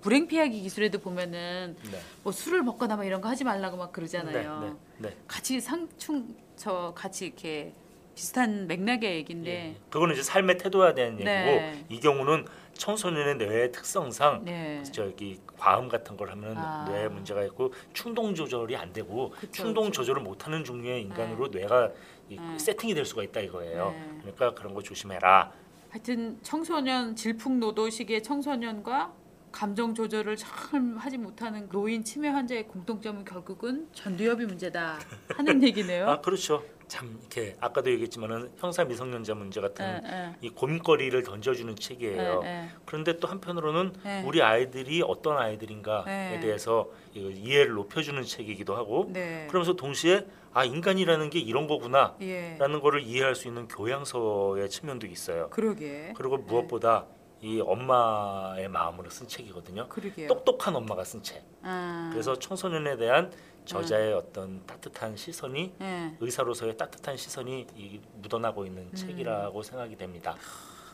불행 0.03 0.27
피하기 0.27 0.61
기술에도 0.63 0.99
보면은 0.99 1.77
네. 1.91 2.01
뭐 2.23 2.33
술을 2.33 2.63
먹거나 2.63 2.97
막 2.97 3.05
이런 3.05 3.21
거 3.21 3.29
하지 3.29 3.45
말라고 3.45 3.77
막 3.79 3.93
그러잖아요. 3.93 4.61
네, 4.61 4.67
네, 4.99 5.09
네. 5.09 5.17
같이 5.27 5.61
상충 5.61 6.35
저 6.57 6.93
같이 6.95 7.27
이렇게 7.27 7.73
비슷한 8.21 8.67
맥락의 8.67 9.17
얘기인데. 9.17 9.51
예. 9.51 9.77
그거는 9.89 10.13
이제 10.15 10.23
삶의 10.23 10.59
태도에 10.59 10.93
대한 10.95 11.15
얘기고 11.15 11.25
네. 11.25 11.87
이 11.89 12.01
경우는 12.01 12.45
청소년의 12.75 13.37
뇌의 13.37 13.73
특성상 13.73 14.45
네. 14.45 14.83
저기 14.93 15.41
과음 15.57 15.89
같은 15.89 16.19
걸 16.19 16.31
하면 16.31 16.55
아. 16.59 16.85
뇌에 16.87 17.09
문제가 17.09 17.43
있고 17.45 17.73
충동 17.95 18.35
조절이 18.35 18.77
안 18.77 18.93
되고 18.93 19.31
그쵸, 19.31 19.51
충동 19.51 19.87
그쵸. 19.87 20.03
조절을 20.03 20.23
못하는 20.23 20.65
종류의 20.65 21.01
인간으로 21.01 21.49
뇌가 21.49 21.93
이 22.29 22.37
네. 22.37 22.59
세팅이 22.59 22.93
될 22.93 23.07
수가 23.07 23.23
있다 23.23 23.41
이거예요. 23.41 23.91
네. 23.91 24.19
그러니까 24.21 24.53
그런 24.53 24.75
거 24.75 24.83
조심해라. 24.83 25.53
하여튼 25.89 26.39
청소년 26.43 27.17
질풍노도 27.17 27.89
시기의 27.89 28.23
청소년과 28.23 29.15
감정 29.51 29.95
조절을 29.95 30.37
참 30.37 30.99
하지 30.99 31.17
못하는 31.17 31.71
노인 31.71 32.05
치매 32.05 32.29
환자의 32.29 32.69
공통점은 32.69 33.25
결국은 33.25 33.89
전두엽이 33.95 34.45
문제다 34.45 34.99
하는 35.37 35.63
얘기네요. 35.63 36.07
아 36.07 36.21
그렇죠. 36.21 36.63
참 36.91 37.17
이렇게 37.21 37.57
아까도 37.61 37.89
얘기했지만은 37.93 38.51
형사 38.59 38.85
미성년자 38.85 39.35
문제 39.35 39.61
같은 39.61 39.85
예, 39.85 40.03
예. 40.05 40.37
이 40.41 40.51
고민거리를 40.51 41.23
던져주는 41.23 41.77
책이에요. 41.77 42.41
예, 42.43 42.49
예. 42.49 42.69
그런데 42.85 43.17
또 43.19 43.29
한편으로는 43.29 43.93
네. 44.03 44.25
우리 44.27 44.43
아이들이 44.43 45.01
어떤 45.07 45.39
아이들인가에 45.39 46.05
네. 46.05 46.41
대해서 46.41 46.91
이 47.15 47.21
이해를 47.21 47.75
높여주는 47.75 48.21
책이기도 48.25 48.75
하고 48.75 49.09
네. 49.09 49.47
그러면서 49.49 49.75
동시에 49.75 50.27
아 50.53 50.65
인간이라는 50.65 51.31
게 51.31 51.39
이런 51.39 51.69
거구나라는 51.69 52.19
예. 52.23 52.57
거를 52.59 53.03
이해할 53.03 53.37
수 53.37 53.47
있는 53.47 53.69
교양서의 53.69 54.69
측면도 54.69 55.07
있어요. 55.07 55.49
그러게. 55.51 56.13
그리고 56.17 56.39
무엇보다 56.39 57.07
이 57.43 57.61
엄마의 57.61 58.69
마음으로 58.69 59.09
쓴 59.11 59.27
책이거든요. 59.27 59.89
그러게요. 59.89 60.29
똑똑한 60.29 60.77
엄마가 60.77 61.05
쓴 61.05 61.23
책. 61.23 61.43
아. 61.63 62.11
그래서 62.13 62.37
청소년에 62.37 62.97
대한 62.97 63.33
저자의 63.65 64.13
어떤 64.15 64.65
따뜻한 64.67 65.17
시선이 65.17 65.75
예. 65.81 66.17
의사로서의 66.21 66.77
따뜻한 66.77 67.17
시선이 67.17 67.67
이 67.77 68.01
묻어나고 68.17 68.67
있는 68.67 68.85
음. 68.85 68.95
책이라고 68.95 69.63
생각이 69.63 69.97
됩니다. 69.97 70.37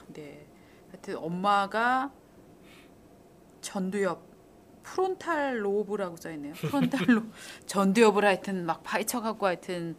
네. 0.08 0.46
하여튼 0.90 1.16
엄마가 1.16 2.12
전두엽 3.60 4.22
frontal 4.82 5.64
lobe라고 5.64 6.16
써 6.16 6.30
있네요. 6.32 6.54
frontal 6.54 7.16
lobe 7.16 7.22
전두엽을 7.66 8.24
하여튼 8.24 8.64
막 8.64 8.82
파헤쳐 8.84 9.20
갖고 9.20 9.46
하여튼 9.46 9.96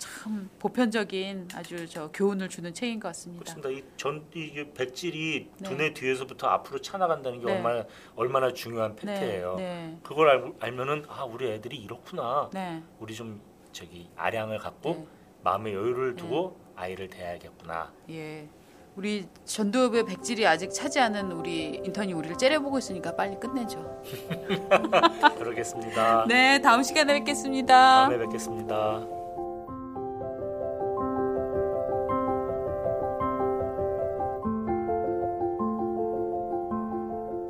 참 0.00 0.48
보편적인 0.58 1.48
아주 1.54 1.86
저 1.88 2.10
교훈을 2.10 2.48
주는 2.48 2.72
책인 2.74 2.98
것 3.00 3.08
같습니다. 3.08 3.44
그렇습니다. 3.54 3.68
이 3.70 3.84
전 3.96 4.24
이게 4.34 4.72
백질이 4.72 5.48
네. 5.58 5.68
두뇌 5.68 5.92
뒤에서부터 5.94 6.48
앞으로 6.48 6.80
차나간다는 6.80 7.38
게 7.40 7.46
네. 7.46 7.52
얼마나 7.56 7.84
얼마나 8.16 8.52
중요한 8.52 8.96
팩트예요. 8.96 9.56
네. 9.56 9.98
그걸 10.02 10.28
알, 10.30 10.52
알면은 10.58 11.04
아 11.08 11.24
우리 11.24 11.48
애들이 11.50 11.76
이렇구나. 11.76 12.48
네. 12.52 12.82
우리 12.98 13.14
좀 13.14 13.40
저기 13.72 14.08
아량을 14.16 14.58
갖고 14.58 14.90
네. 14.94 15.06
마음의 15.44 15.74
여유를 15.74 16.16
두고 16.16 16.58
아이를 16.76 17.08
대해야겠구나. 17.08 17.92
예. 18.10 18.48
우리 18.96 19.26
전두엽의 19.44 20.04
백질이 20.04 20.46
아직 20.46 20.70
차지 20.72 20.98
않은 20.98 21.30
우리 21.32 21.80
인턴이 21.84 22.12
우리를 22.12 22.36
째려보고 22.36 22.78
있으니까 22.78 23.14
빨리 23.14 23.38
끝내죠. 23.38 24.02
그러겠습니다. 25.38 26.24
네, 26.26 26.60
다음 26.60 26.82
시간에 26.82 27.14
뵙겠습니다. 27.14 27.74
다음에 28.08 28.18
뵙겠습니다. 28.18 29.19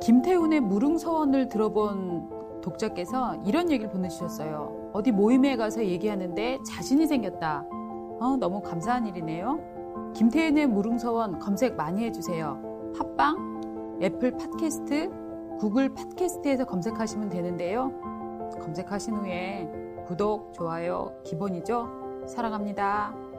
김태훈의 0.01 0.61
무릉서원을 0.61 1.47
들어본 1.47 2.61
독자께서 2.61 3.35
이런 3.45 3.69
얘기를 3.71 3.91
보내주셨어요. 3.91 4.91
어디 4.93 5.11
모임에 5.11 5.55
가서 5.55 5.85
얘기하는데 5.85 6.59
자신이 6.63 7.05
생겼다. 7.05 7.65
어, 8.19 8.35
너무 8.39 8.61
감사한 8.61 9.07
일이네요. 9.07 10.11
김태훈의 10.15 10.67
무릉서원 10.67 11.39
검색 11.39 11.75
많이 11.75 12.03
해주세요. 12.05 12.93
팟빵, 12.97 13.99
애플 14.01 14.31
팟캐스트, 14.37 15.57
구글 15.59 15.93
팟캐스트에서 15.93 16.65
검색하시면 16.65 17.29
되는데요. 17.29 17.91
검색하신 18.59 19.15
후에 19.15 19.69
구독, 20.07 20.51
좋아요 20.53 21.13
기본이죠. 21.23 22.25
사랑합니다. 22.27 23.30